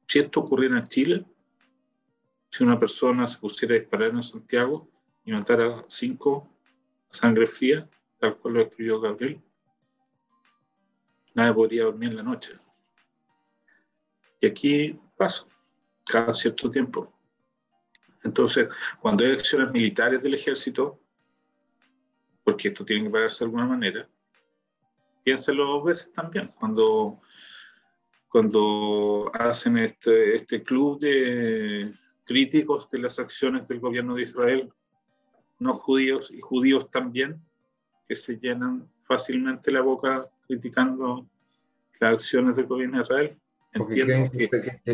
[0.07, 1.25] Si esto ocurriera en Chile,
[2.49, 4.87] si una persona se pusiera a disparar en Santiago,
[5.25, 6.49] y matar a cinco
[7.09, 7.87] a sangre fría,
[8.19, 9.41] tal cual lo escribió Gabriel,
[11.33, 12.53] nadie podría dormir en la noche.
[14.43, 15.45] Y aquí pasa,
[16.05, 17.09] cada cierto tiempo.
[18.25, 18.67] Entonces,
[18.99, 20.99] cuando hay acciones militares del ejército,
[22.43, 24.05] porque esto tiene que pararse de alguna manera,
[25.23, 26.49] piénselo dos veces también.
[26.59, 27.21] Cuando,
[28.27, 31.93] cuando hacen este, este club de
[32.25, 34.73] críticos de las acciones del gobierno de Israel
[35.59, 37.41] no judíos y judíos también,
[38.09, 41.29] que se llenan fácilmente la boca criticando
[42.01, 43.39] las acciones del gobierno de Israel.
[43.73, 44.49] Entiendo que,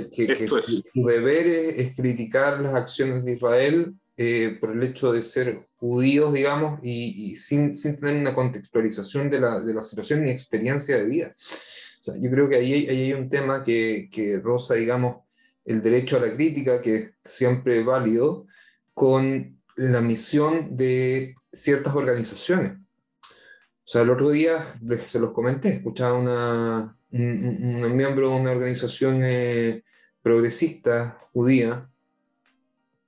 [0.10, 5.62] que, su deber es, criticar las acciones de Israel eh, por el hecho de ser
[5.78, 10.98] judíos, digamos, y, sin, sin, tener una contextualización de la, de la, situación ni experiencia
[10.98, 11.36] de vida.
[11.38, 15.24] O sea, yo creo que ahí, ahí hay un tema que, que roza, digamos,
[15.66, 18.46] el derecho a la crítica, que es siempre válido,
[18.94, 22.74] con la misión de ciertas organizaciones.
[22.74, 24.64] O sea, el otro día
[25.08, 29.84] se los comenté, escuchaba una, un, miembro de una organización eh,
[30.22, 31.90] progresista judía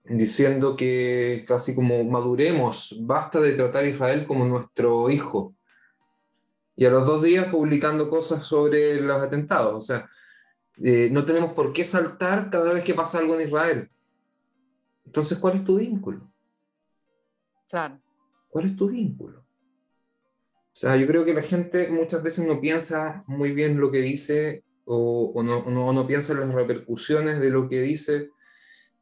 [0.03, 5.55] diciendo que casi como maduremos, basta de tratar a Israel como nuestro hijo.
[6.75, 9.75] Y a los dos días publicando cosas sobre los atentados.
[9.75, 10.09] O sea,
[10.83, 13.89] eh, no tenemos por qué saltar cada vez que pasa algo en Israel.
[15.05, 16.31] Entonces, ¿cuál es tu vínculo?
[17.69, 17.99] Claro.
[18.49, 19.45] ¿Cuál es tu vínculo?
[20.73, 23.99] O sea, yo creo que la gente muchas veces no piensa muy bien lo que
[23.99, 28.29] dice o, no, no, piensa en las repercusiones de lo que dice.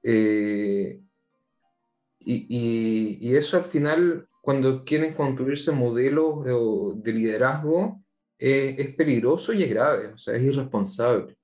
[0.03, 0.99] Eh,
[2.19, 8.03] y, y, eso al final, cuando quieren construirse modelos de, de liderazgo,
[8.37, 11.37] es peligroso y es grave, o sea, es irresponsable.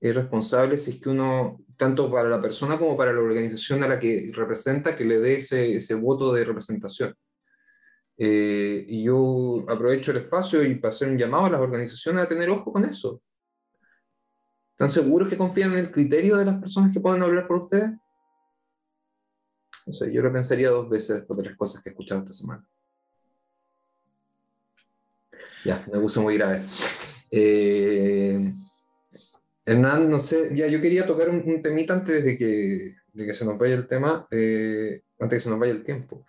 [0.00, 3.88] Es irresponsable si es que uno tanto para la persona como para la organización a
[3.88, 7.14] la que representa, que le dé ese, ese voto de representación.
[8.20, 12.28] Eh, y yo aprovecho el espacio y para hacer un llamado a las organizaciones a
[12.28, 13.22] tener ojo con eso.
[14.72, 17.92] ¿Están seguros que confían en el criterio de las personas que pueden hablar por ustedes?
[19.86, 22.32] No sé, yo lo pensaría dos veces después de las cosas que he escuchado esta
[22.32, 22.68] semana.
[25.64, 26.62] Ya, me puse muy grave.
[27.30, 28.52] Eh,
[29.64, 33.44] Hernán, no sé, ya yo quería tocar un, temita antes de que, de que se
[33.44, 36.24] nos vaya el tema, eh, antes de que se nos vaya el tiempo.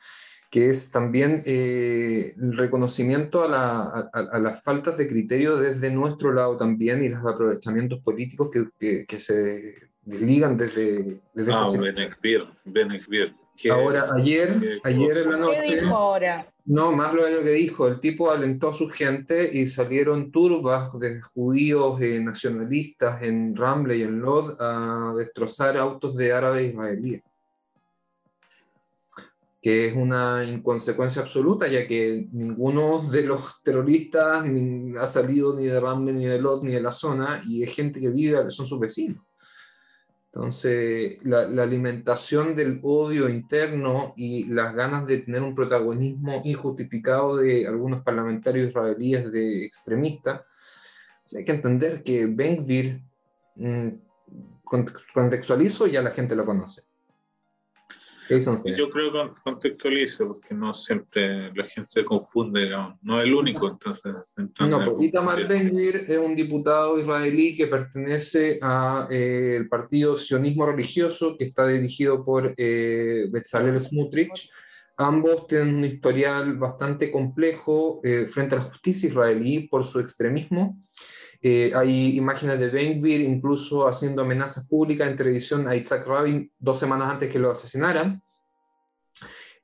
[0.49, 6.33] Que es también eh, el reconocimiento a, la, a, las faltas de criterio desde nuestro
[6.33, 11.19] lado también y los aprovechamientos políticos que, que, se desligan desde...
[11.33, 13.35] desde ah, Benekvir, Benekvir.
[13.71, 15.61] Ahora, ayer, ayer en la noche...
[15.65, 16.47] ¿Qué dijo ahora?
[16.65, 21.21] No, más lo que dijo, el tipo alentó a su gente y salieron turbas de
[21.21, 27.21] judíos eh, nacionalistas en Ramle y en Lod a destrozar autos de árabes israelíes
[29.61, 34.45] que es una inconsecuencia absoluta, ya que ninguno de los terroristas
[34.97, 37.99] ha salido ni de Ramle, ni de Lot, ni de la zona, y es gente
[37.99, 39.21] que vive, son sus vecinos.
[40.31, 47.37] Entonces, la, la, alimentación del odio interno y las ganas de tener un protagonismo injustificado
[47.37, 50.41] de algunos parlamentarios israelíes de extremistas,
[51.35, 53.01] hay que entender que Ben Gvir,
[53.55, 53.89] mm,
[55.13, 56.88] contextualizo, ya la gente lo conoce
[58.29, 62.69] yo creo que contextualizo, porque no siempre la gente se confunde,
[63.01, 64.13] no es el único, entonces.
[64.59, 71.35] No, pues, Itamar ben es un diputado israelí que pertenece al eh, partido sionismo religioso
[71.37, 74.51] que está dirigido por eh, Bezalel Smutrich.
[74.97, 80.77] Ambos tienen un historial bastante complejo eh, frente a la justicia israelí por su extremismo.
[81.41, 86.79] Eh, hay imágenes de Ben incluso haciendo amenazas públicas en televisión a Isaac Rabin dos
[86.79, 88.21] semanas antes que lo asesinaran.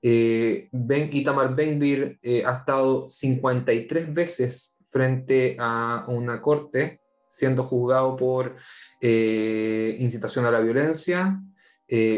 [0.01, 8.15] Eh, ben Itamar Ben eh, ha estado 53 veces frente a una corte siendo juzgado
[8.15, 8.55] por
[9.01, 11.37] incitación a la violencia,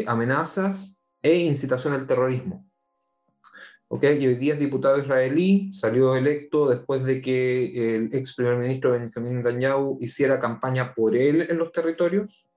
[0.06, 2.67] amenazas e incitación al terrorismo.
[3.90, 8.90] Okay, hoy día es diputado israelí, salió electo después de que el ex primer ministro
[8.92, 12.50] Benjamin Netanyahu hiciera campaña por él en los territorios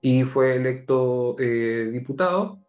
[0.00, 2.60] y fue electo eh, diputado.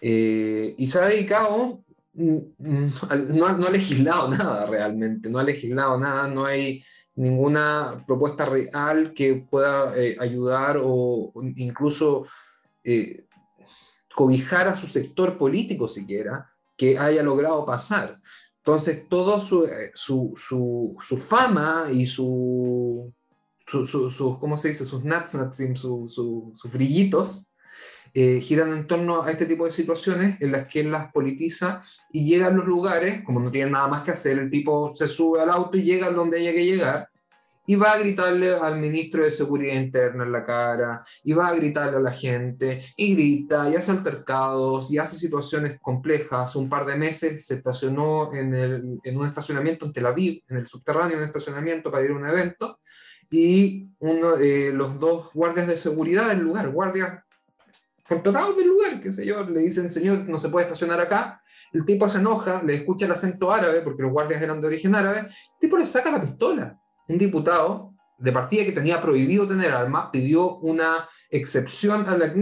[0.00, 2.88] Eh, y se ha dedicado, mm, mm,
[3.36, 6.82] no, no, ha legislado nada realmente, no ha legislado nada, no hay
[7.14, 12.26] ninguna propuesta real que pueda eh, ayudar o incluso
[14.18, 18.20] cobijar a su sector político siquiera que haya logrado pasar.
[18.56, 23.14] Entonces, todo su, eh, su, su, fama y su,
[23.64, 24.84] su, ¿cómo se dice?
[24.84, 25.04] Sus
[25.76, 26.14] sus,
[26.52, 27.54] sus brillitos,
[28.12, 31.80] eh, giran en torno a este tipo de situaciones en las que él las politiza
[32.12, 35.06] y llega a los lugares, como no tiene nada más que hacer, el tipo se
[35.06, 37.07] sube al auto y llega donde haya que llegar,
[37.68, 41.54] y va a gritarle al ministro de Seguridad Interna en la cara, y va a
[41.54, 46.56] gritarle a la gente, y grita, y hace altercados, y hace situaciones complejas.
[46.56, 50.56] Un par de meses se estacionó en, el, en un estacionamiento en Tel Aviv, en
[50.56, 52.80] el subterráneo, en un estacionamiento para ir a un evento,
[53.30, 57.22] y uno, eh, los dos guardias de seguridad del lugar, guardias
[58.08, 61.42] contratados del lugar, qué sé yo, le dicen, señor, no se puede estacionar acá.
[61.74, 64.94] El tipo se enoja, le escucha el acento árabe, porque los guardias eran de origen
[64.94, 69.72] árabe, el tipo le saca la pistola un diputado de partida que tenía prohibido tener
[69.72, 72.32] armas, pidió una excepción a la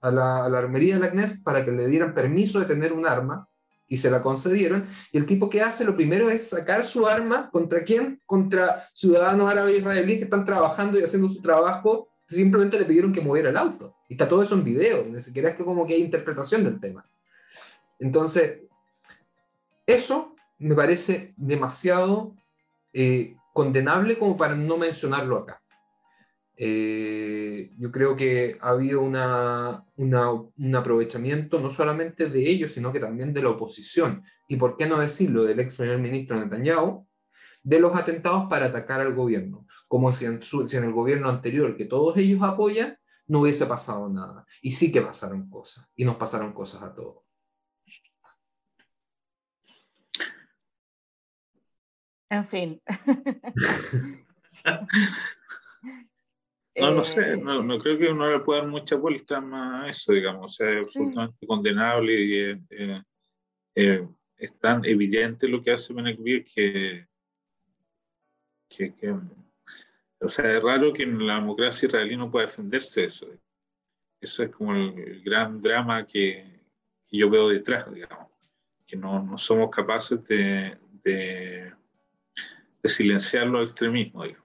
[0.00, 3.48] a la, armería de la Knesset, para que le dieran permiso de tener un arma,
[3.88, 4.86] y se la concedieron.
[5.12, 8.20] Y el tipo que hace lo primero es sacar su arma, ¿contra quién?
[8.26, 13.20] Contra ciudadanos árabes israelíes que están trabajando y haciendo su trabajo, simplemente le pidieron que
[13.20, 13.96] moviera el auto.
[14.08, 16.80] Y está todo eso en video, ni siquiera es que como que hay interpretación del
[16.80, 17.04] tema.
[17.98, 18.60] Entonces,
[19.86, 22.34] eso me parece demasiado...
[22.92, 25.62] Eh, condenable como para no mencionarlo acá.
[26.56, 33.00] Eh, yo creo que ha habido una, un aprovechamiento no solamente de ellos, sino que
[33.00, 34.22] también de la oposición.
[34.48, 37.06] Y por qué no decirlo del ex primer ministro Netanyahu,
[37.62, 41.76] de los atentados para atacar al gobierno, como si en, si en el gobierno anterior
[41.76, 44.44] que todos ellos apoyan, no hubiese pasado nada.
[44.60, 47.23] Y sí que pasaron cosas, y nos pasaron cosas a todos.
[52.30, 52.82] En fin.
[56.76, 59.88] No, no sé, eh, no, creo que uno le pueda dar mucha vuelta más a
[59.88, 63.04] eso, digamos, o sea, es absolutamente condenable y eh,
[63.76, 67.06] eh, es tan evidente lo que hace Benekvir que,
[68.68, 69.14] que,
[70.20, 73.28] o sea, es raro que en la democracia israelí no pueda defenderse de eso.
[74.20, 76.60] Eso es como el, gran drama que,
[77.06, 78.32] que, yo veo detrás, digamos,
[78.84, 81.72] que no, no somos capaces de, de
[82.84, 84.44] de silenciar los extremismos, digo.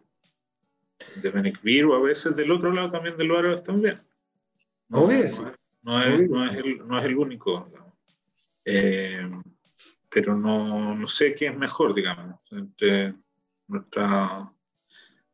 [1.21, 4.01] De Benekvir o a veces del otro lado también de los árabes también.
[4.87, 5.43] No, es,
[5.81, 7.69] no, es, no, es el, no es el único.
[8.63, 9.29] Eh,
[10.09, 13.13] pero no, no, sé qué es mejor, digamos, entre
[13.67, 14.55] nuestro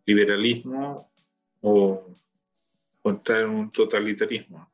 [0.06, 1.12] liberalismo
[1.62, 2.18] o,
[3.04, 4.68] o entrar en un totalitarismo.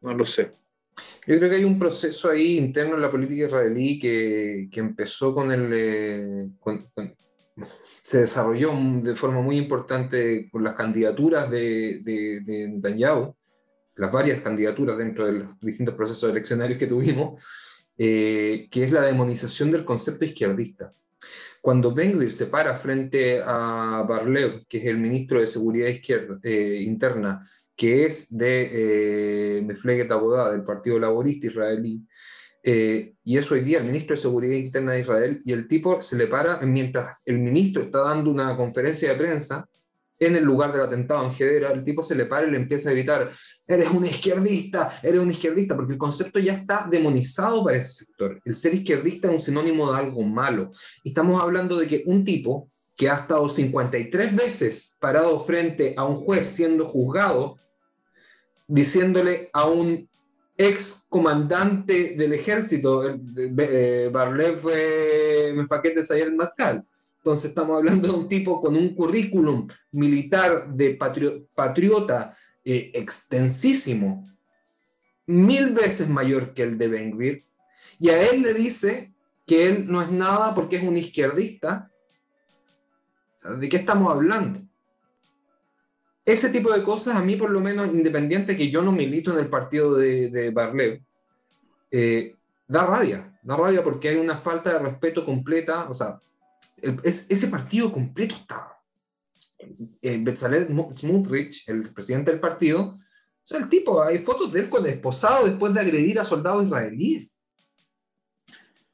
[0.00, 0.54] No lo sé.
[1.26, 5.34] Yo creo que hay un proceso ahí interno en la política israelí que, que empezó
[5.34, 5.70] con el...
[5.72, 6.48] Eh,
[8.00, 8.72] se desarrolló
[9.02, 13.36] de forma muy importante con las candidaturas de, de, de Netanyahu,
[13.96, 17.42] las varias candidaturas dentro de los distintos procesos eleccionarios que tuvimos,
[17.96, 20.92] eh, que es la demonización del concepto izquierdista.
[21.60, 26.80] Cuando Ben se para frente a Barlev, que es el ministro de Seguridad Izquierda, eh,
[26.82, 27.40] Interna,
[27.76, 32.06] que es de eh, Mefleget Abodá, del Partido Laborista Israelí,
[32.64, 36.00] eh, y es hoy día el ministro de Seguridad Interna de Israel, y el tipo
[36.00, 39.68] se le para mientras el ministro está dando una conferencia de prensa
[40.26, 42.90] en el lugar del atentado en Gedera, el tipo se le para y le empieza
[42.90, 43.30] a gritar,
[43.66, 48.40] eres un izquierdista, eres un izquierdista, porque el concepto ya está demonizado para ese sector.
[48.44, 50.70] El ser izquierdista es un sinónimo de algo malo.
[51.02, 52.70] Y estamos hablando de que un tipo
[53.02, 57.58] que ha estado 53 veces parado frente a un juez siendo juzgado,
[58.68, 60.08] diciéndole a un
[60.56, 66.86] ex comandante del ejército, eh, Barlev fue Mefaquet de Sayel Matkal.
[67.16, 70.96] Entonces estamos hablando de un tipo con un currículum militar de
[71.56, 74.32] patriota eh, extensísimo,
[75.26, 77.18] mil veces mayor que el de Ben
[77.98, 79.12] y a él le dice
[79.44, 81.91] que él no es nada porque es un izquierdista.
[83.58, 84.60] ¿De qué estamos hablando?
[86.24, 89.40] ese tipo de cosas, a mí por lo menos, independiente que yo no milito en
[89.40, 91.02] el partido de, de Barlev,
[91.90, 92.36] eh,
[92.66, 96.18] da rabia, da rabia porque hay una falta de respeto completa, o sea,
[97.02, 98.68] ese partido completo está.
[100.00, 104.68] Eh, Bezalel Smotrich, el presidente del partido, o sea, el tipo, hay fotos de él
[104.68, 107.28] con esposado después de agredir a soldados israelíes.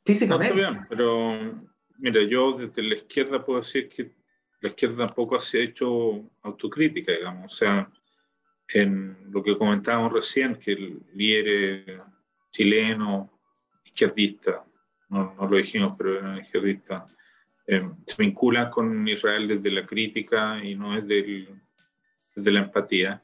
[0.05, 0.55] Físicamente.
[0.55, 4.18] No, está bien, pero mira, yo desde la izquierda puedo decir que
[4.61, 7.53] la izquierda tampoco se ha hecho autocrítica, digamos.
[7.53, 7.91] O sea,
[8.69, 12.03] en lo que comentábamos recién, que el líder
[12.51, 13.31] chileno,
[13.85, 14.65] izquierdista,
[15.09, 17.07] no, lo dijimos, pero era izquierdista,
[17.67, 21.49] eh, se vincula con Israel desde la crítica y no desde,
[22.35, 23.23] desde la empatía.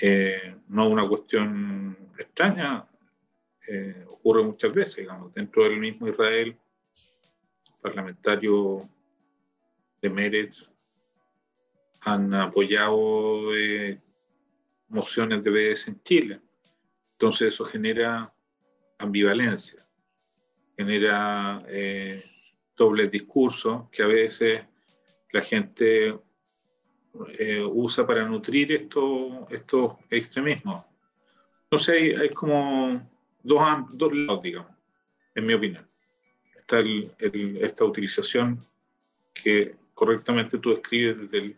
[0.00, 2.86] Eh, no una cuestión extraña,
[3.68, 6.56] eh, ocurre muchas veces, digamos, dentro del mismo Israel,
[7.80, 8.88] parlamentario
[10.02, 10.68] de Mérez
[12.00, 14.00] han apoyado eh,
[14.88, 16.40] mociones de BS en Chile.
[17.12, 18.34] Entonces eso genera
[18.98, 19.86] ambivalencia,
[20.76, 22.24] genera eh,
[22.76, 24.62] dobles discursos que a veces
[25.30, 26.18] la gente
[27.38, 30.84] eh, usa para nutrir estos estos extremismos.
[31.64, 33.08] Entonces hay, hay como
[33.42, 34.72] dos, dos, lados, digamos,
[35.36, 35.88] en mi opinión.
[36.56, 36.80] Está
[37.60, 38.66] esta utilización
[39.32, 41.56] que correctamente tú escribes desde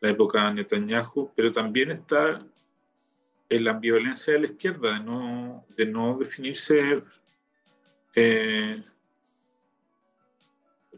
[0.00, 2.44] la época de Netanyahu, pero también está
[3.48, 7.00] en la ambivalencia de la izquierda, de no, de no definirse
[8.16, 8.82] eh,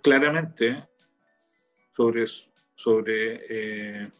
[0.02, 0.88] claramente
[1.94, 2.24] sobre,
[2.74, 4.10] sobre eh,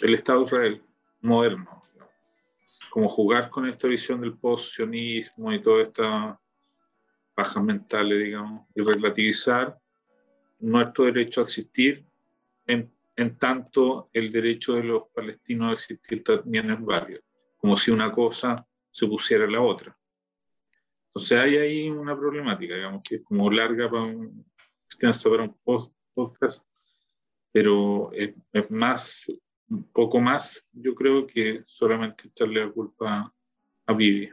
[0.00, 0.82] el Estado de Israel
[1.20, 1.82] moderno,
[2.88, 6.40] como jugar con esta visión del post-sionismo y toda esta
[7.36, 9.78] bajas mentales, digamos, y relativizar
[10.60, 12.04] nuestro derecho a existir,
[12.66, 17.20] en, en, tanto el derecho de los palestinos a existir también es válido,
[17.56, 19.96] como si una cosa se pusiera a la otra.
[21.08, 24.44] Entonces hay ahí una problemática, digamos, que es como larga para un,
[25.00, 25.56] para un
[26.14, 26.64] podcast,
[27.50, 29.32] pero es, es, más,
[29.68, 33.34] un poco más, yo creo que solamente echarle la culpa
[33.86, 34.30] a Vivi.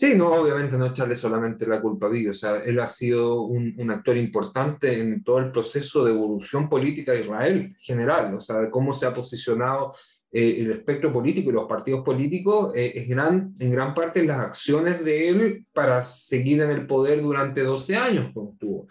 [0.00, 3.42] Sí, no, obviamente no echarle solamente la culpa a Vigo, o sea, él ha sido
[3.42, 8.40] un, un, actor importante en todo el proceso de evolución política de Israel general, o
[8.40, 9.92] sea, cómo se ha posicionado
[10.32, 14.38] eh, el espectro político y los partidos políticos, eh, es gran, en gran parte las
[14.38, 18.86] acciones de él para seguir en el poder durante 12 años, como tuvo.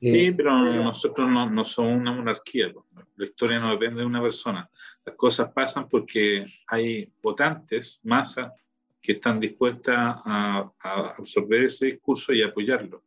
[0.00, 2.72] Sí, eh, pero nosotros no, no somos una monarquía,
[3.14, 4.68] la historia no depende de una persona,
[5.06, 8.52] las cosas pasan porque hay votantes, masa,
[9.00, 10.72] que están dispuestas a,
[11.18, 13.02] absorber ese discurso y apoyarlo.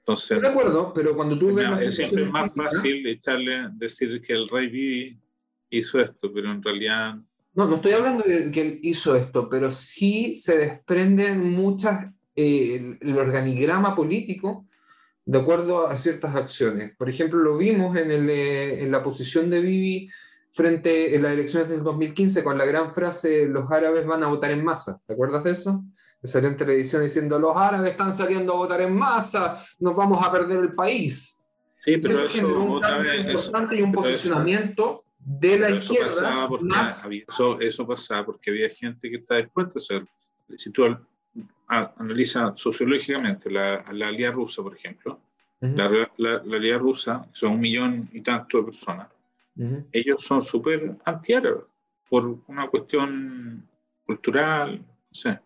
[0.00, 4.48] Entonces, de acuerdo, pero cuando tú ves es siempre más fácil echarle, decir que el
[4.48, 5.18] rey Vivi
[5.70, 7.14] hizo esto, pero en realidad...
[7.54, 12.98] No, no estoy hablando de que él hizo esto, pero sí se desprenden muchas, eh,
[13.00, 14.66] el, organigrama político
[15.24, 16.94] de acuerdo a ciertas acciones.
[16.98, 20.10] Por ejemplo, lo vimos en, el, eh, en la posición de Bibi
[20.54, 24.52] frente a las elecciones del 2015 con la gran frase los árabes van a votar
[24.52, 25.00] en masa.
[25.04, 25.84] ¿Te acuerdas de eso?
[26.20, 30.24] Que salió en televisión diciendo los árabes están saliendo a votar en masa, nos vamos
[30.24, 31.44] a perder el país.
[31.78, 36.06] Sí, pero eso, eso un otra vez, importante y un posicionamiento de la izquierda.
[36.06, 36.74] Eso pasaba, porque
[37.04, 40.06] había, eso, eso pasaba porque había gente que estaba dispuesta a hacer
[40.56, 40.84] si tú
[41.66, 45.20] analizas sociológicamente la, la alianza rusa, por ejemplo,
[45.60, 49.08] la, la, la, rusa, son un millón y tanto de personas,
[49.92, 51.64] ellos son súper antiárabes
[52.08, 53.68] por una cuestión
[54.04, 55.40] cultural, no sé,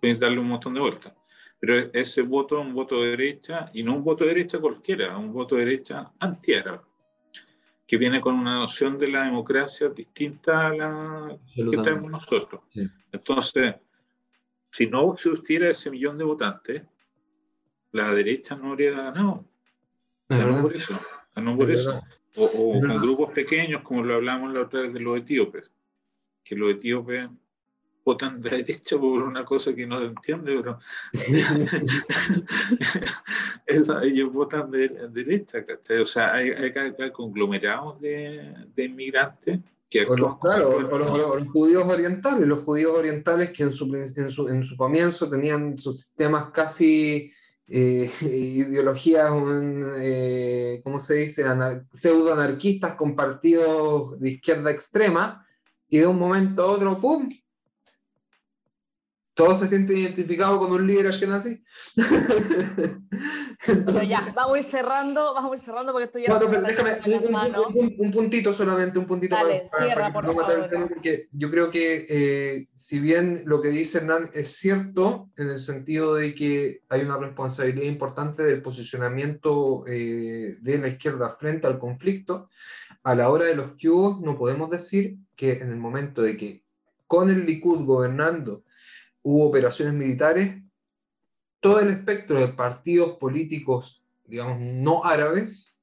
[0.00, 1.12] pueden darle un montón de vueltas.
[1.58, 5.16] Pero ese voto es un voto de derecha, y no un voto de derecha cualquiera,
[5.16, 6.80] un voto de derecha antiárabe,
[7.86, 12.62] que viene con una noción de la democracia distinta a la que tenemos nosotros.
[13.12, 13.76] Entonces,
[14.70, 16.82] si no existiera ese millón de votantes,
[17.92, 19.44] la derecha no habría ganado.
[20.28, 20.98] Ganó por eso.
[21.34, 22.02] Ganó por eso.
[22.36, 25.70] O, con grupos pequeños, como lo hablamos la otra vez de los etíopes,
[26.42, 27.28] que los etíopes
[28.04, 30.78] votan de derecha por una cosa que no se entiende, pero
[34.02, 35.64] ellos votan de, derecha,
[36.02, 42.64] O sea, hay, hay, conglomerados de, de, inmigrantes que los, claro, los, judíos orientales, los
[42.64, 47.32] judíos orientales que en su, en su, en su comienzo tenían sus sistemas casi
[47.66, 49.30] eh, ideologías,
[49.98, 51.44] eh, ¿cómo se dice?,
[51.92, 55.46] pseudo-anarquistas con partidos de izquierda extrema,
[55.88, 57.28] y de un momento a otro, ¡pum!,
[59.34, 61.62] todos se sienten identificados con un líder ashkenazi.
[63.84, 66.30] bueno, ya, vamos a ir cerrando, vamos a ir cerrando porque estoy ya.
[66.30, 67.00] Bueno, pero déjame
[67.98, 70.88] un, puntito solamente, un puntito Dale, para, cierra, por favor.
[70.88, 75.58] porque yo creo que eh, si bien lo que dice Hernán es cierto, en el
[75.58, 81.80] sentido de que hay una responsabilidad importante del posicionamiento eh, de la izquierda frente al
[81.80, 82.48] conflicto,
[83.02, 86.62] a la hora de los que no podemos decir que en el momento de que
[87.06, 88.64] con el Likud gobernando
[89.24, 90.62] hubo operaciones militares,
[91.58, 95.76] todo el espectro de partidos políticos, digamos, no árabes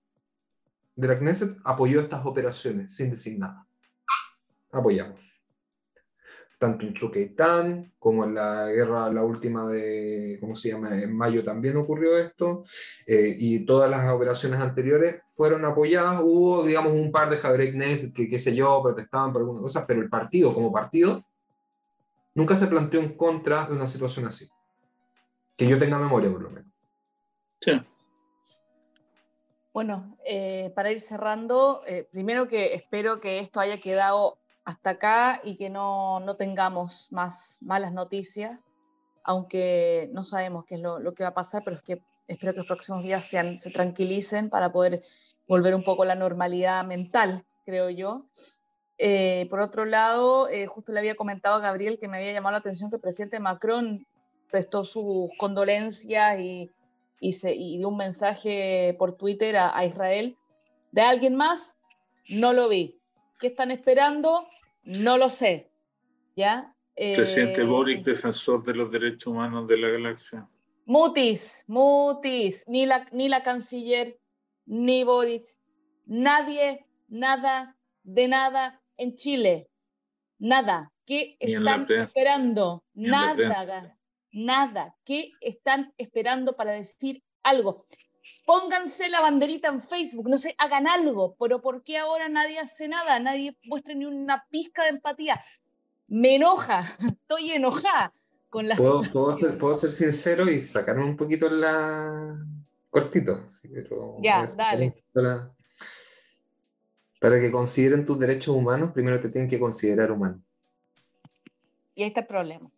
[0.95, 3.65] de la Knesset apoyó estas operaciones sin decir nada.
[4.71, 5.41] Apoyamos.
[6.59, 11.01] Tanto en Tzukeitán como en la guerra, la última de, ¿cómo se llama?
[11.01, 12.63] En mayo también ocurrió esto.
[13.07, 16.21] Eh, y todas las operaciones anteriores fueron apoyadas.
[16.21, 19.85] Hubo, digamos, un par de Javier Knesset que, qué sé yo, protestaban por algunas cosas,
[19.87, 21.25] pero el partido como partido
[22.33, 24.49] nunca se planteó en contra de una situación así.
[25.57, 26.71] Que yo tenga memoria, por lo menos.
[27.59, 27.71] Sí.
[29.73, 35.41] Bueno, eh, para ir cerrando, eh, primero que espero que esto haya quedado hasta acá
[35.43, 38.59] y que no, no tengamos más malas noticias,
[39.23, 42.53] aunque no sabemos qué es lo, lo, que va a pasar, pero es que espero
[42.53, 45.03] que los próximos días sean, se tranquilicen para poder
[45.47, 48.25] volver un poco a la normalidad mental, creo yo.
[49.03, 52.51] Eh, por otro lado, eh, justo le había comentado a Gabriel que me había llamado
[52.51, 54.05] la atención que el presidente Macron
[54.51, 56.69] prestó sus condolencias y,
[57.19, 60.37] y, dio un mensaje por Twitter a, Israel.
[60.91, 61.75] ¿De alguien más?
[62.29, 62.99] No lo vi.
[63.39, 64.45] ¿Qué están esperando?
[64.83, 65.71] No lo sé.
[66.35, 66.71] ¿Ya?
[66.93, 70.47] presidente eh, Boric, defensor de los derechos humanos de la galaxia.
[70.85, 74.19] Mutis, Mutis, ni la, ni la canciller,
[74.67, 75.47] ni Boric,
[76.05, 79.69] nadie, nada, de nada en Chile.
[80.39, 80.91] Nada.
[81.05, 82.83] ¿Qué están esperando?
[82.93, 83.97] Nada.
[84.31, 84.95] Nada.
[85.03, 87.85] ¿Qué están esperando para decir algo?
[88.45, 92.87] Pónganse la banderita en Facebook, no sé, hagan algo, pero ¿por qué ahora nadie hace
[92.87, 93.19] nada?
[93.19, 95.43] Nadie muestra ni una pizca de empatía.
[96.07, 98.13] Me enoja, estoy enojada
[98.49, 102.37] con la ¿Puedo, ¿puedo ser, puedo ser sincero y sacarme un poquito la
[102.89, 103.45] cortito,
[104.21, 105.03] ya, dale.
[107.21, 110.41] Para que consideren tus derechos humanos, primero te tienen que considerar humano.
[111.93, 112.71] Y ahí está el problema.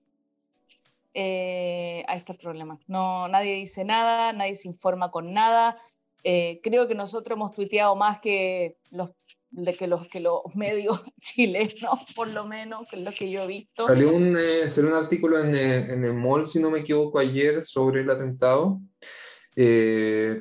[1.14, 2.78] Eh, ahí está el problema.
[2.88, 5.78] No, nadie dice nada, nadie se informa con nada.
[6.26, 9.12] Eh, creo que nosotros hemos tuiteado más que los,
[9.50, 13.44] de que los, que los medios chilenos, por lo menos, que es lo que yo
[13.44, 13.88] he visto.
[13.88, 18.02] Salió un, eh, un artículo en, en, el MOL, si no me equivoco, ayer sobre
[18.02, 18.82] el atentado,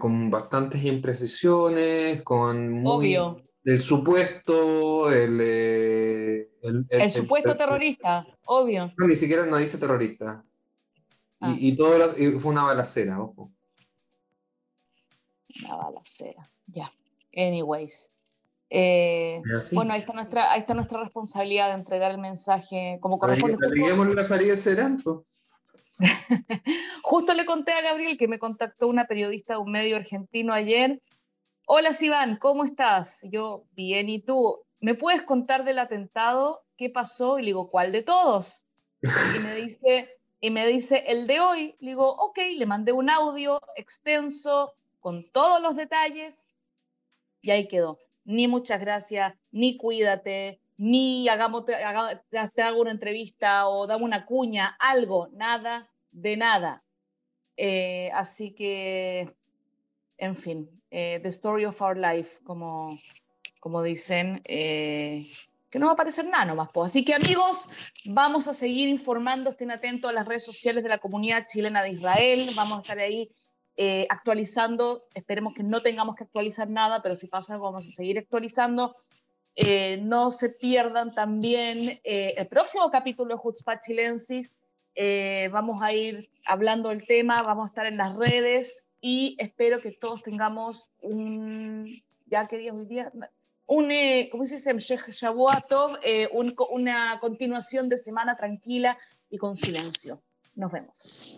[0.01, 2.69] con bastantes imprecisiones, con...
[2.69, 6.49] Muy, Obvio el supuesto, el, eh,
[6.91, 8.93] el, supuesto terrorista, obvio.
[8.97, 10.45] No, ni siquiera no dice terrorista.
[11.41, 11.77] Y, ah.
[11.77, 13.51] todo fue una balacera, ojo.
[15.65, 16.93] Una balacera, ya.
[17.37, 18.11] Anyways.
[18.75, 19.43] Eh,
[19.73, 23.59] bueno, ahí está, nuestra, ahí está nuestra responsabilidad de entregar el mensaje como corresponde.
[24.15, 24.53] la Farid
[27.03, 31.03] Justo le conté a Gabriel que me contactó una periodista de un medio argentino ayer
[31.67, 33.21] Hola Sivan, ¿cómo estás?
[33.23, 34.65] Yo, bien, ¿y tú?
[34.81, 36.65] ¿Me puedes contar del atentado?
[36.77, 37.39] ¿Qué pasó?
[37.39, 38.67] Y le digo, ¿cuál de todos?
[39.01, 40.11] Y me dice,
[40.41, 41.77] y me dice el de hoy.
[41.79, 46.49] Le digo, ok, le mandé un audio extenso con todos los detalles
[47.43, 48.01] y ahí quedó.
[48.25, 54.77] Ni muchas gracias, ni cuídate, ni hagamos, te, hago una entrevista o dame una cuña,
[54.81, 56.83] algo, nada de nada.
[57.57, 59.33] Eh, así que,
[60.19, 62.97] en fin, eh, The Story of Our Life, como,
[63.59, 65.27] como dicen, eh,
[65.69, 66.69] que no va a aparecer nada nomás.
[66.85, 67.69] Así que amigos,
[68.05, 71.91] vamos a seguir informando, estén atentos a las redes sociales de la comunidad chilena de
[71.91, 73.31] Israel, vamos a estar ahí
[74.11, 78.95] actualizando, esperemos que no tengamos que actualizar nada, pero si pasa vamos a seguir actualizando
[79.55, 84.51] eh, no se pierdan también eh, el próximo capítulo de Hutzpah Chilensis.
[84.95, 89.81] Eh, vamos a ir hablando del tema, vamos a estar en las redes y espero
[89.81, 93.13] que todos tengamos un, ya que hoy día,
[93.67, 93.91] un,
[94.31, 94.75] ¿cómo se dice?
[96.33, 98.97] Un, una continuación de semana tranquila
[99.29, 100.23] y con silencio.
[100.55, 101.37] Nos vemos.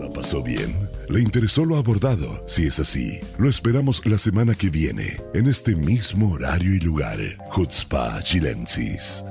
[0.00, 0.88] ¿La pasó bien?
[1.08, 2.48] ¿Le interesó lo abordado?
[2.48, 7.18] Si es así, lo esperamos la semana que viene, en este mismo horario y lugar.
[7.52, 9.22] Chutzpah Chilensis.